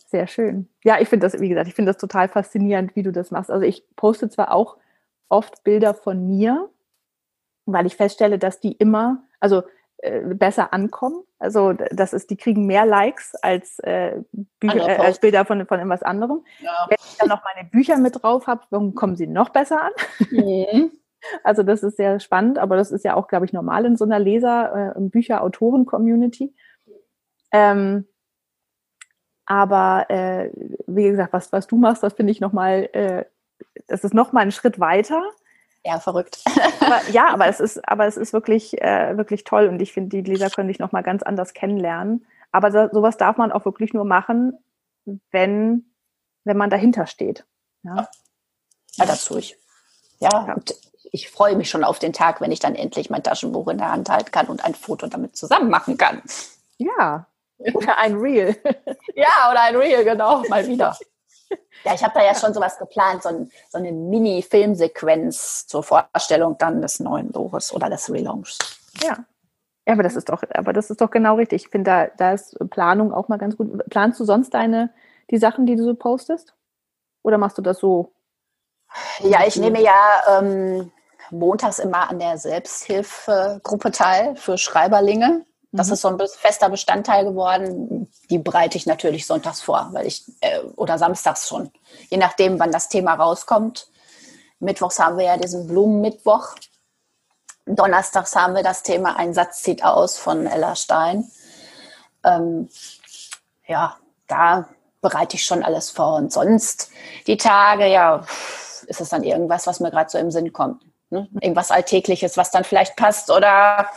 Sehr 0.07 0.27
schön. 0.27 0.69
Ja, 0.83 1.01
ich 1.01 1.09
finde 1.09 1.27
das, 1.27 1.41
wie 1.41 1.49
gesagt, 1.49 1.69
ich 1.69 1.75
finde 1.75 1.93
das 1.93 2.01
total 2.01 2.29
faszinierend, 2.29 2.97
wie 2.97 3.03
du 3.03 3.13
das 3.13 3.31
machst. 3.31 3.51
Also 3.51 3.65
ich 3.65 3.85
poste 3.97 4.29
zwar 4.29 4.53
auch 4.53 4.77
oft 5.29 5.63
Bilder 5.65 5.95
von 5.95 6.27
mir, 6.27 6.69
weil 7.67 7.87
ich 7.87 7.97
feststelle, 7.97 8.39
dass 8.39 8.61
die 8.61 8.73
immer, 8.73 9.23
also 9.41 9.63
besser 10.35 10.73
ankommen. 10.73 11.23
Also 11.39 11.73
das 11.73 12.13
ist, 12.13 12.31
die 12.31 12.37
kriegen 12.37 12.67
mehr 12.67 12.87
Likes 12.87 13.35
als, 13.37 13.79
äh, 13.81 14.21
Bücher, 14.61 14.89
äh, 14.89 14.97
als 14.97 15.21
Bilder 15.21 15.45
von, 15.45 15.67
von 15.67 15.79
irgendwas 15.79 16.03
anderem. 16.03 16.45
Ja. 16.61 16.87
Wenn 16.89 16.97
ich 16.99 17.17
dann 17.19 17.29
noch 17.29 17.43
meine 17.45 17.69
Bücher 17.69 17.99
mit 17.99 18.23
drauf 18.23 18.47
habe, 18.47 18.63
dann 18.71 18.95
kommen 18.95 19.17
sie 19.17 19.27
noch 19.27 19.51
besser 19.51 19.83
an. 19.83 19.93
Mhm. 20.31 20.93
Also 21.43 21.63
das 21.63 21.83
ist 21.83 21.97
sehr 21.97 22.21
spannend, 22.21 22.59
aber 22.59 22.77
das 22.77 22.93
ist 22.93 23.03
ja 23.03 23.15
auch, 23.15 23.29
glaube 23.29 23.47
ich, 23.47 23.55
normal 23.55 23.87
in 23.87 23.97
so 23.97 24.05
einer 24.05 24.19
Leser-, 24.19 24.95
äh, 24.95 25.01
Bücher-Autoren-Community. 25.01 26.55
Ähm, 27.51 28.07
aber 29.47 30.05
äh, 30.11 30.51
wie 30.87 31.05
gesagt, 31.05 31.33
was, 31.33 31.51
was 31.51 31.67
du 31.67 31.79
machst, 31.79 32.03
das 32.03 32.13
finde 32.13 32.31
ich 32.31 32.43
nochmal, 32.43 32.91
äh, 32.93 33.25
das 33.87 34.05
ist 34.05 34.13
nochmal 34.13 34.43
ein 34.43 34.53
Schritt 34.53 34.79
weiter 34.79 35.23
ja, 35.85 36.01
verrückt. 36.01 36.39
Aber, 36.81 37.01
ja, 37.11 37.29
aber 37.33 37.47
es 37.47 37.61
ist, 37.61 37.87
aber 37.89 38.07
es 38.07 38.17
ist 38.17 38.33
wirklich, 38.33 38.81
äh, 38.81 39.17
wirklich 39.17 39.45
toll 39.45 39.69
und 39.69 39.81
ich 39.81 39.93
finde, 39.93 40.17
die 40.17 40.29
Leser 40.31 40.51
können 40.51 40.69
dich 40.69 40.79
nochmal 40.79 41.03
ganz 41.03 41.23
anders 41.23 41.53
kennenlernen. 41.53 42.27
Aber 42.53 42.73
so, 42.73 42.89
sowas 42.93 43.17
darf 43.17 43.37
man 43.37 43.53
auch 43.53 43.65
wirklich 43.65 43.93
nur 43.93 44.05
machen, 44.05 44.59
wenn, 45.31 45.93
wenn 46.45 46.57
man 46.57 46.71
dahinter 46.71 47.07
steht. 47.07 47.45
Ja, 47.83 48.09
ja 48.95 49.07
das 49.07 49.25
tue 49.25 49.41
ich. 49.41 49.59
Ja, 50.21 50.31
ja. 50.33 50.55
und 50.55 50.75
ich 51.13 51.31
freue 51.31 51.57
mich 51.57 51.69
schon 51.69 51.85
auf 51.85 51.99
den 51.99 52.13
Tag, 52.13 52.41
wenn 52.41 52.51
ich 52.51 52.61
dann 52.61 52.75
endlich 52.75 53.11
mein 53.11 53.23
Taschenbuch 53.23 53.69
in 53.69 53.79
der 53.79 53.93
Hand 53.93 54.09
halten 54.09 54.31
kann 54.31 54.47
und 54.47 54.65
ein 54.65 54.75
Foto 54.75 55.07
damit 55.07 55.37
zusammen 55.37 55.69
machen 55.69 55.99
kann. 55.99 56.23
Ja, 56.79 57.27
oder 57.75 57.99
ein 57.99 58.17
Reel. 58.17 58.57
ja, 59.15 59.51
oder 59.51 59.63
ein 59.63 59.77
Reel, 59.77 60.05
genau, 60.05 60.43
mal 60.49 60.67
wieder. 60.67 60.97
Ja, 61.85 61.95
ich 61.95 62.03
habe 62.03 62.15
da 62.15 62.25
ja 62.25 62.35
schon 62.35 62.55
sowas 62.55 62.79
geplant, 62.79 63.23
so, 63.23 63.29
ein, 63.29 63.51
so 63.69 63.79
eine 63.79 63.93
Mini-Filmsequenz 63.93 65.67
zur 65.67 65.83
Vorstellung 65.83 66.57
dann 66.59 66.81
des 66.81 67.01
neuen 67.01 67.31
Buches 67.31 67.73
oder 67.75 67.91
des 67.91 68.11
Relaunchs. 68.11 68.59
Ja. 69.03 69.25
Ja, 69.87 69.93
aber 69.93 70.03
das 70.03 70.17
ist 70.17 70.31
doch, 70.31 70.43
aber 70.55 70.73
das 70.73 70.89
ist 70.89 71.03
doch 71.03 71.11
genau 71.11 71.35
richtig. 71.35 71.65
Ich 71.65 71.69
finde, 71.69 71.91
da, 71.91 72.07
da 72.17 72.33
ist 72.33 72.57
Planung 72.71 73.13
auch 73.13 73.29
mal 73.29 73.37
ganz 73.37 73.57
gut. 73.57 73.87
Planst 73.91 74.19
du 74.19 74.25
sonst 74.25 74.55
deine, 74.55 74.95
die 75.31 75.37
Sachen, 75.37 75.67
die 75.67 75.77
du 75.77 75.85
so 75.85 75.95
postest? 75.95 76.55
Oder 77.23 77.37
machst 77.37 77.59
du 77.59 77.63
das 77.63 77.79
so? 77.81 78.13
Ja, 79.21 79.47
ich 79.47 79.57
nehme 79.57 79.83
ja 79.83 80.23
ähm, 80.39 80.91
montags 81.31 81.81
immer 81.81 82.09
an 82.09 82.19
der 82.19 82.39
Selbsthilfegruppe 82.39 83.91
teil 83.91 84.37
für 84.37 84.57
Schreiberlinge. 84.57 85.45
Das 85.77 85.89
mhm. 85.89 85.93
ist 85.95 86.01
so 86.03 86.09
ein 86.09 86.19
fester 86.19 86.69
Bestandteil 86.69 87.25
geworden. 87.25 88.09
Die 88.31 88.39
bereite 88.39 88.79
ich 88.79 88.87
natürlich 88.87 89.27
sonntags 89.27 89.61
vor, 89.61 89.89
weil 89.93 90.07
ich 90.07 90.25
äh, 90.41 90.61
oder 90.77 90.99
samstags 90.99 91.49
schon, 91.49 91.71
je 92.09 92.17
nachdem, 92.17 92.59
wann 92.59 92.73
das 92.73 92.89
Thema 92.89 93.15
rauskommt. 93.15 93.89
Mittwochs 94.61 94.99
haben 94.99 95.19
wir 95.19 95.25
ja 95.25 95.37
diesen 95.37 95.67
Blumenmittwoch. 95.67 96.55
Donnerstags 97.67 98.37
haben 98.37 98.55
wir 98.55 98.63
das 98.63 98.83
Thema 98.83 99.17
Ein 99.17 99.35
Satz 99.35 99.63
zieht 99.63 99.85
aus 99.85 100.17
von 100.17 100.47
Ella 100.47 100.77
Stein. 100.77 101.31
Ähm, 102.23 102.69
ja, 103.67 103.97
da 104.29 104.69
bereite 105.01 105.37
ich 105.37 105.45
schon 105.45 105.63
alles 105.63 105.91
vor. 105.91 106.15
Und 106.17 106.33
sonst 106.33 106.91
die 107.27 107.37
Tage, 107.37 107.87
ja, 107.87 108.25
ist 108.87 109.01
es 109.01 109.09
dann 109.09 109.25
irgendwas, 109.25 109.67
was 109.67 109.81
mir 109.81 109.91
gerade 109.91 110.11
so 110.11 110.19
im 110.19 110.31
Sinn 110.31 110.53
kommt. 110.53 110.83
Ne? 111.11 111.29
Irgendwas 111.41 111.71
Alltägliches, 111.71 112.37
was 112.37 112.51
dann 112.51 112.65
vielleicht 112.65 112.97
passt 112.97 113.31
oder 113.31 113.89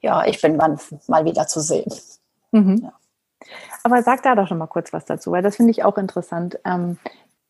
ja, 0.00 0.24
ich 0.26 0.40
bin 0.40 0.58
dann 0.58 0.78
mal 1.06 1.24
wieder 1.24 1.46
zu 1.46 1.60
sehen. 1.60 1.92
Mhm. 2.52 2.80
Ja. 2.82 2.92
Aber 3.84 4.02
sag 4.02 4.22
da 4.22 4.34
doch 4.34 4.50
noch 4.50 4.56
mal 4.56 4.66
kurz 4.66 4.92
was 4.92 5.04
dazu, 5.04 5.32
weil 5.32 5.42
das 5.42 5.56
finde 5.56 5.70
ich 5.70 5.84
auch 5.84 5.98
interessant. 5.98 6.58
Ähm, 6.64 6.98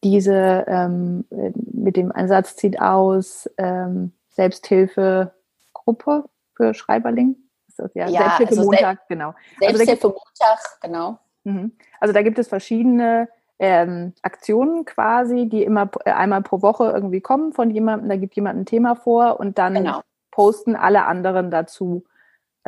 diese 0.05 0.65
ähm, 0.69 1.25
mit 1.31 1.97
dem 1.97 2.13
Einsatz 2.13 2.57
zieht 2.57 2.81
aus 2.81 3.51
ähm, 3.59 4.13
Selbsthilfegruppe 4.31 6.25
für 6.55 6.75
Schreiberling. 6.75 7.37
Ist 7.67 7.79
das 7.79 7.95
ja, 7.95 8.09
ja 8.09 8.21
Selbsthilfe 8.21 8.51
also 8.51 8.65
Montag, 8.65 8.99
Sel 8.99 9.17
genau. 9.17 9.35
Selbsthilfe 9.59 9.93
also 9.93 10.09
Montag, 10.09 10.81
genau. 10.81 11.19
Mhm. 11.45 11.73
Also 12.01 12.15
da 12.15 12.23
gibt 12.23 12.39
es 12.39 12.49
verschiedene 12.49 13.29
ähm, 13.59 14.13
Aktionen 14.23 14.85
quasi, 14.85 15.49
die 15.49 15.65
immer 15.65 15.91
äh, 16.05 16.13
einmal 16.13 16.43
pro 16.43 16.63
Woche 16.63 16.91
irgendwie 16.91 17.21
kommen 17.21 17.53
von 17.53 17.71
jemandem. 17.71 18.09
Da 18.09 18.17
gibt 18.17 18.37
jemand 18.37 18.59
ein 18.61 18.67
Thema 18.67 18.95
vor 18.95 19.41
und 19.41 19.59
dann 19.59 19.75
genau. 19.75 20.03
posten 20.31 20.77
alle 20.77 21.07
anderen 21.07 21.51
dazu 21.51 22.05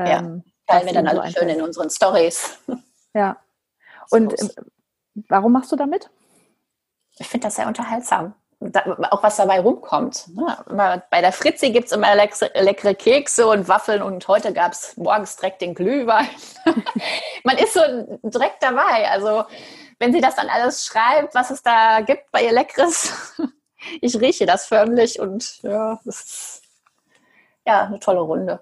ja, 0.07 0.19
ähm, 0.19 0.45
teilen 0.67 0.87
wir 0.87 0.93
dann 0.93 1.09
alle 1.09 1.31
so 1.31 1.39
schön 1.39 1.49
in 1.49 1.63
unseren 1.63 1.91
Stories. 1.91 2.59
Ja. 3.13 3.39
Und 4.11 4.39
so. 4.39 4.47
Ähm, 4.47 4.67
warum 5.29 5.51
machst 5.51 5.73
du 5.73 5.77
damit? 5.77 6.11
Ich 7.19 7.27
finde 7.27 7.49
das 7.49 7.57
sehr 7.57 7.67
unterhaltsam. 7.67 8.35
Da, 8.61 8.85
auch 9.11 9.23
was 9.25 9.37
dabei 9.37 9.59
rumkommt. 9.59 10.29
Ne? 10.29 11.03
Bei 11.11 11.21
der 11.21 11.33
Fritzi 11.33 11.71
gibt 11.73 11.87
es 11.87 11.93
immer 11.93 12.15
leckere, 12.15 12.51
leckere, 12.55 12.95
Kekse 12.95 13.49
und 13.49 13.67
Waffeln 13.67 14.01
und 14.01 14.29
heute 14.29 14.53
gab 14.53 14.73
es 14.73 14.97
morgens 14.97 15.37
direkt 15.37 15.63
den 15.63 15.75
Glühwein. 15.75 16.29
Man 17.45 17.59
ist 17.59 17.73
so 17.73 17.81
direkt 18.23 18.63
dabei. 18.63 19.11
Also 19.11 19.45
wenn 19.99 20.13
sie 20.13 20.21
das 20.21 20.35
dann 20.35 20.49
alles 20.49 20.85
schreibt, 20.85 21.35
was 21.35 21.51
es 21.51 21.63
da 21.63 22.01
gibt 22.01 22.31
bei 22.33 22.45
ihr 22.45 22.53
Leckeres, 22.53 23.35
ich 24.01 24.21
rieche 24.21 24.47
das 24.47 24.67
förmlich 24.67 25.21
und 25.21 25.63
ja, 25.63 25.99
das 26.05 26.21
ist 26.21 26.63
ja 27.67 27.85
eine 27.85 27.99
tolle 27.99 28.21
Runde. 28.21 28.61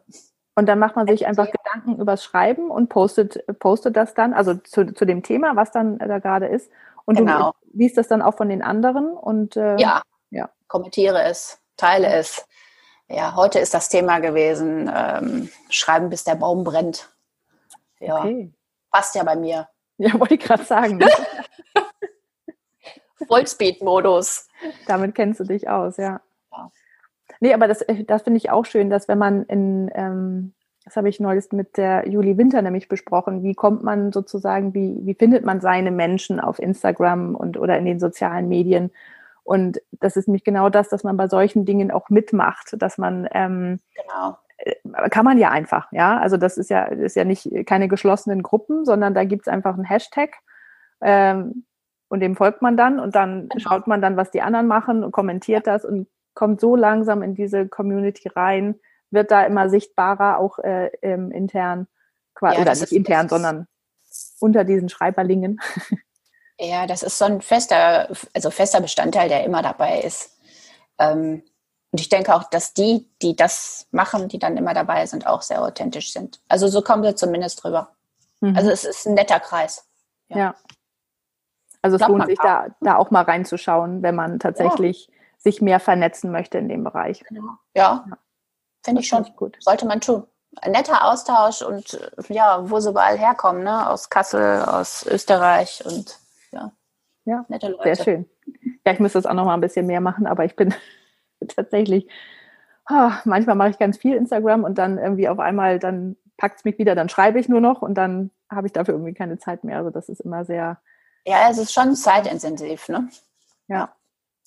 Und 0.59 0.67
dann 0.67 0.81
macht 0.81 0.97
man 0.97 1.07
sich 1.07 1.25
einfach 1.25 1.47
Gedanken 1.53 2.01
übers 2.01 2.25
Schreiben 2.25 2.69
und 2.69 2.89
postet, 2.89 3.47
postet 3.61 3.97
das 3.97 4.15
dann, 4.15 4.35
also 4.35 4.55
zu, 4.55 4.93
zu 4.93 5.05
dem 5.05 5.23
Thema, 5.23 5.55
was 5.55 5.71
dann 5.71 5.99
da 5.99 6.19
gerade 6.19 6.47
ist. 6.47 6.69
Und 7.05 7.19
genau. 7.19 7.53
du 7.53 7.79
liest 7.79 7.97
das 7.97 8.09
dann 8.09 8.23
auch 8.23 8.37
von 8.37 8.49
den 8.49 8.61
anderen 8.61 9.13
und 9.13 9.57
äh, 9.57 9.77
ja. 9.77 10.03
ja, 10.31 10.51
kommentiere 10.67 11.23
es, 11.23 11.61
teile 11.77 12.09
es. 12.09 12.45
Ja, 13.07 13.37
heute 13.37 13.61
ist 13.61 13.73
das 13.73 13.89
Thema 13.89 14.19
gewesen, 14.19 14.91
ähm, 14.93 15.49
schreiben 15.71 16.11
bis 16.11 16.25
der 16.25 16.35
Baum 16.35 16.65
brennt. 16.65 17.09
Ja, 18.01 18.19
okay. 18.19 18.53
passt 18.91 19.15
ja 19.15 19.23
bei 19.23 19.37
mir. 19.37 19.69
Ja, 19.97 20.19
wollte 20.19 20.35
ich 20.35 20.41
gerade 20.41 20.65
sagen. 20.65 20.99
Vollspeed-Modus. 23.29 24.49
Damit 24.89 25.15
kennst 25.15 25.39
du 25.39 25.45
dich 25.45 25.69
aus, 25.69 25.99
ja. 25.99 26.21
Nee, 27.41 27.55
aber 27.55 27.69
das, 27.69 27.83
äh, 27.83 28.05
das 28.05 28.23
finde 28.23 28.39
ich 28.39 28.51
auch 28.51 28.65
schön, 28.65 28.91
dass 28.91 29.09
wenn 29.09 29.19
man 29.19 29.45
in, 29.45 29.91
ähm, 29.95 30.55
das 30.85 30.97
habe 30.97 31.09
ich 31.09 31.21
neulich 31.21 31.53
mit 31.53 31.77
der 31.77 32.09
Juli 32.09 32.39
Winter 32.39 32.63
nämlich 32.63 32.89
besprochen, 32.89 33.43
wie 33.43 33.55
kommt 33.55 33.83
man 33.83 34.13
sozusagen, 34.13 34.75
wie, 34.75 34.99
wie 35.03 35.15
findet 35.15 35.45
man 35.45 35.61
seine 35.61 35.91
Menschen 35.91 36.41
auf 36.41 36.59
Instagram 36.59 37.35
und 37.35 37.59
oder 37.59 37.77
in 37.79 37.85
den 37.85 38.01
sozialen 38.01 38.49
Medien? 38.49 38.91
Und 39.45 39.81
das 39.93 40.17
ist 40.17 40.29
nämlich 40.29 40.45
genau 40.45 40.69
das, 40.69 40.89
dass 40.89 41.05
man 41.05 41.17
bei 41.17 41.29
solchen 41.29 41.65
Dingen 41.65 41.91
auch 41.91 42.11
mitmacht, 42.11 42.75
dass 42.79 42.99
man 42.99 43.29
ähm, 43.33 43.81
genau. 43.95 44.39
Äh, 44.59 45.09
kann 45.11 45.25
man 45.25 45.39
ja 45.39 45.51
einfach, 45.51 45.91
ja. 45.93 46.19
Also 46.19 46.37
das 46.37 46.59
ist 46.59 46.71
ja, 46.71 46.85
ist 46.85 47.17
ja 47.17 47.25
nicht 47.25 47.67
keine 47.67 47.89
geschlossenen 47.89 48.43
Gruppen, 48.43 48.85
sondern 48.85 49.15
da 49.15 49.25
gibt 49.25 49.47
es 49.47 49.53
einfach 49.53 49.75
einen 49.75 49.85
Hashtag. 49.85 50.37
Ähm, 51.01 51.65
und 52.09 52.21
dem 52.21 52.37
folgt 52.37 52.63
man 52.63 52.77
dann 52.77 52.99
und 52.99 53.15
dann 53.15 53.49
genau. 53.49 53.59
schaut 53.59 53.87
man 53.87 54.01
dann, 54.01 54.17
was 54.17 54.31
die 54.31 54.43
anderen 54.43 54.67
machen 54.67 55.05
und 55.05 55.13
kommentiert 55.13 55.67
das 55.67 55.85
und 55.85 56.09
kommt 56.39 56.61
so 56.61 56.77
langsam 56.77 57.23
in 57.23 57.35
diese 57.35 57.67
Community 57.67 58.29
rein, 58.29 58.79
wird 59.11 59.33
da 59.33 59.45
immer 59.45 59.69
sichtbarer, 59.69 60.39
auch 60.39 60.61
äh, 60.61 60.87
intern, 61.03 61.89
ja, 62.41 62.53
oder 62.53 62.71
nicht 62.71 62.83
ist, 62.83 62.93
intern, 62.93 63.29
sondern 63.29 63.67
unter 64.39 64.63
diesen 64.65 64.89
Schreiberlingen. 64.89 65.61
Ja, 66.61 66.89
das 66.89 67.05
ist 67.05 67.17
so 67.19 67.25
ein 67.25 67.41
fester, 67.41 68.09
also 68.35 68.51
fester 68.51 68.81
Bestandteil, 68.81 69.29
der 69.29 69.45
immer 69.45 69.63
dabei 69.63 70.01
ist. 70.01 70.37
Ähm, 70.99 71.45
und 71.93 72.01
ich 72.01 72.09
denke 72.09 72.35
auch, 72.35 72.51
dass 72.51 72.75
die, 72.75 73.09
die 73.23 73.37
das 73.37 73.87
machen, 73.93 74.27
die 74.27 74.41
dann 74.41 74.57
immer 74.57 74.75
dabei 74.75 75.07
sind, 75.07 75.25
auch 75.25 75.43
sehr 75.43 75.63
authentisch 75.63 76.13
sind. 76.13 76.41
Also 76.49 76.67
so 76.67 76.83
kommen 76.83 77.05
wir 77.05 77.15
zumindest 77.15 77.63
drüber. 77.63 77.93
Mhm. 78.41 78.57
Also 78.57 78.71
es 78.71 78.83
ist 78.83 79.07
ein 79.07 79.15
netter 79.15 79.39
Kreis. 79.39 79.89
Ja. 80.27 80.37
ja. 80.37 80.55
Also 81.81 81.97
es 81.97 82.09
lohnt 82.09 82.27
sich 82.27 82.41
da, 82.41 82.67
da 82.81 82.97
auch 82.97 83.13
mal 83.13 83.23
reinzuschauen, 83.23 84.03
wenn 84.03 84.17
man 84.17 84.41
tatsächlich 84.41 85.07
ja. 85.07 85.18
Sich 85.39 85.63
mehr 85.63 85.81
vernetzen 85.81 86.31
möchte 86.31 86.59
in 86.59 86.69
dem 86.69 86.85
Bereich. 86.85 87.25
Genau. 87.29 87.53
Ja, 87.75 88.05
ja. 88.09 88.19
finde 88.85 89.01
ich 89.01 89.09
schon 89.09 89.25
gut. 89.37 89.57
Sollte 89.61 89.87
man 89.87 90.01
tun. 90.01 90.27
Ein 90.61 90.73
netter 90.73 91.05
Austausch 91.05 91.63
und 91.63 91.99
ja, 92.29 92.69
wo 92.69 92.81
sie 92.81 92.91
überall 92.91 93.19
herkommen, 93.19 93.63
ne? 93.63 93.89
Aus 93.89 94.11
Kassel, 94.11 94.63
aus 94.63 95.07
Österreich 95.07 95.85
und 95.85 96.19
ja. 96.51 96.73
Ja, 97.25 97.45
nette 97.49 97.69
Leute. 97.69 97.95
Sehr 97.95 98.05
schön. 98.05 98.31
Ja, 98.85 98.93
ich 98.93 99.01
müsste 99.01 99.19
das 99.19 99.27
auch 99.27 99.35
noch 99.35 99.45
mal 99.45 99.55
ein 99.55 99.61
bisschen 99.61 99.87
mehr 99.87 100.01
machen, 100.01 100.27
aber 100.27 100.45
ich 100.45 100.57
bin 100.57 100.75
tatsächlich, 101.57 102.09
oh, 102.89 103.11
manchmal 103.25 103.55
mache 103.55 103.71
ich 103.71 103.79
ganz 103.79 103.99
viel 103.99 104.17
Instagram 104.17 104.65
und 104.65 104.79
dann 104.79 104.99
irgendwie 104.99 105.29
auf 105.29 105.39
einmal, 105.39 105.79
dann 105.79 106.17
packt 106.39 106.59
es 106.59 106.65
mich 106.65 106.79
wieder, 106.79 106.95
dann 106.95 107.11
schreibe 107.11 107.39
ich 107.39 107.49
nur 107.49 107.61
noch 107.61 107.83
und 107.83 107.95
dann 107.95 108.31
habe 108.51 108.67
ich 108.67 108.73
dafür 108.73 108.95
irgendwie 108.95 109.15
keine 109.15 109.39
Zeit 109.39 109.63
mehr. 109.63 109.77
Also 109.77 109.91
das 109.91 110.09
ist 110.09 110.21
immer 110.21 110.45
sehr. 110.45 110.81
Ja, 111.27 111.51
es 111.51 111.59
ist 111.59 111.73
schon 111.73 111.95
zeitintensiv, 111.95 112.89
ne? 112.89 113.09
Ja, 113.67 113.95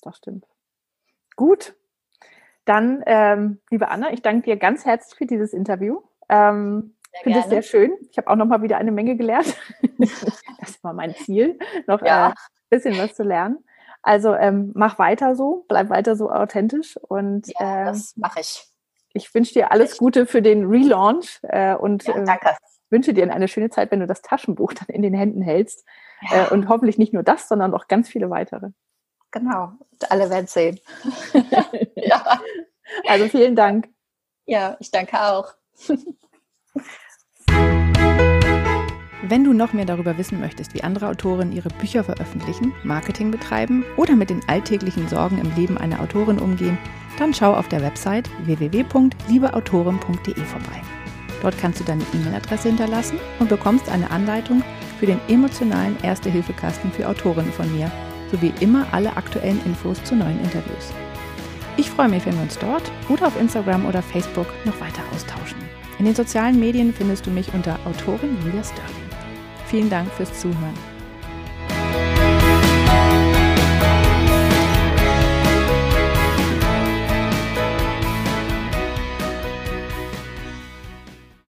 das 0.00 0.16
stimmt. 0.16 0.44
Gut. 1.36 1.74
Dann, 2.64 3.02
ähm, 3.06 3.60
liebe 3.70 3.88
Anna, 3.88 4.12
ich 4.12 4.22
danke 4.22 4.42
dir 4.42 4.56
ganz 4.56 4.84
herzlich 4.84 5.16
für 5.18 5.26
dieses 5.26 5.52
Interview. 5.52 6.00
Ähm, 6.28 6.94
ich 7.12 7.20
finde 7.20 7.40
es 7.40 7.48
sehr 7.48 7.62
schön. 7.62 7.92
Ich 8.10 8.16
habe 8.16 8.28
auch 8.28 8.36
noch 8.36 8.46
mal 8.46 8.62
wieder 8.62 8.78
eine 8.78 8.92
Menge 8.92 9.16
gelernt. 9.16 9.56
das 10.60 10.82
war 10.82 10.92
mein 10.92 11.14
Ziel, 11.14 11.58
noch 11.86 12.02
ja. 12.02 12.28
ein 12.28 12.32
äh, 12.32 12.34
bisschen 12.70 12.96
was 12.98 13.14
zu 13.14 13.22
lernen. 13.22 13.64
Also 14.02 14.34
ähm, 14.34 14.72
mach 14.74 14.98
weiter 14.98 15.36
so, 15.36 15.64
bleib 15.68 15.88
weiter 15.90 16.16
so 16.16 16.30
authentisch 16.30 16.96
und 16.96 17.46
ja, 17.48 17.84
das 17.84 18.16
ähm, 18.16 18.22
mache 18.22 18.40
ich. 18.40 18.66
Ich 19.14 19.32
wünsche 19.34 19.52
dir 19.52 19.70
alles 19.70 19.98
Gute 19.98 20.26
für 20.26 20.42
den 20.42 20.66
Relaunch 20.66 21.38
äh, 21.42 21.74
und 21.74 22.04
ja, 22.04 22.16
äh, 22.16 22.54
wünsche 22.90 23.14
dir 23.14 23.32
eine 23.32 23.46
schöne 23.46 23.70
Zeit, 23.70 23.90
wenn 23.90 24.00
du 24.00 24.06
das 24.06 24.22
Taschenbuch 24.22 24.72
dann 24.72 24.88
in 24.88 25.02
den 25.02 25.14
Händen 25.14 25.42
hältst 25.42 25.84
ja. 26.30 26.46
äh, 26.46 26.48
und 26.48 26.68
hoffentlich 26.68 26.98
nicht 26.98 27.12
nur 27.12 27.22
das, 27.22 27.46
sondern 27.46 27.74
auch 27.74 27.88
ganz 27.88 28.08
viele 28.08 28.30
weitere. 28.30 28.70
Genau, 29.32 29.72
alle 30.10 30.30
werden 30.30 30.46
sehen. 30.46 30.78
ja. 31.96 32.40
Also 33.08 33.26
vielen 33.28 33.56
Dank. 33.56 33.88
Ja, 34.44 34.76
ich 34.78 34.90
danke 34.90 35.18
auch. 35.20 35.54
Wenn 39.22 39.44
du 39.44 39.54
noch 39.54 39.72
mehr 39.72 39.86
darüber 39.86 40.18
wissen 40.18 40.40
möchtest, 40.40 40.74
wie 40.74 40.82
andere 40.82 41.08
Autorinnen 41.08 41.56
ihre 41.56 41.70
Bücher 41.70 42.04
veröffentlichen, 42.04 42.74
Marketing 42.84 43.30
betreiben 43.30 43.86
oder 43.96 44.14
mit 44.14 44.28
den 44.28 44.46
alltäglichen 44.48 45.08
Sorgen 45.08 45.38
im 45.38 45.54
Leben 45.56 45.78
einer 45.78 46.00
Autorin 46.00 46.38
umgehen, 46.38 46.76
dann 47.18 47.32
schau 47.32 47.54
auf 47.54 47.68
der 47.68 47.80
Website 47.80 48.28
www.liebeautorin.de 48.44 50.44
vorbei. 50.44 50.82
Dort 51.40 51.56
kannst 51.58 51.80
du 51.80 51.84
deine 51.84 52.04
E-Mail-Adresse 52.12 52.68
hinterlassen 52.68 53.18
und 53.38 53.48
bekommst 53.48 53.88
eine 53.88 54.10
Anleitung 54.10 54.62
für 55.00 55.06
den 55.06 55.20
emotionalen 55.28 55.96
Erste-Hilfe-Kasten 56.02 56.92
für 56.92 57.08
Autorinnen 57.08 57.52
von 57.52 57.74
mir, 57.74 57.90
sowie 58.32 58.52
immer 58.60 58.86
alle 58.92 59.16
aktuellen 59.16 59.64
Infos 59.64 60.02
zu 60.02 60.16
neuen 60.16 60.40
Interviews. 60.40 60.92
Ich 61.76 61.88
freue 61.88 62.08
mich, 62.08 62.26
wenn 62.26 62.34
wir 62.34 62.42
uns 62.42 62.58
dort 62.58 62.90
oder 63.08 63.28
auf 63.28 63.40
Instagram 63.40 63.86
oder 63.86 64.02
Facebook 64.02 64.48
noch 64.64 64.80
weiter 64.80 65.02
austauschen. 65.14 65.58
In 65.98 66.06
den 66.06 66.14
sozialen 66.14 66.58
Medien 66.58 66.92
findest 66.92 67.26
du 67.26 67.30
mich 67.30 67.52
unter 67.54 67.78
Autorin 67.86 68.36
Julia 68.44 68.64
Sterling. 68.64 69.10
Vielen 69.66 69.88
Dank 69.88 70.10
fürs 70.12 70.40
Zuhören. 70.40 70.91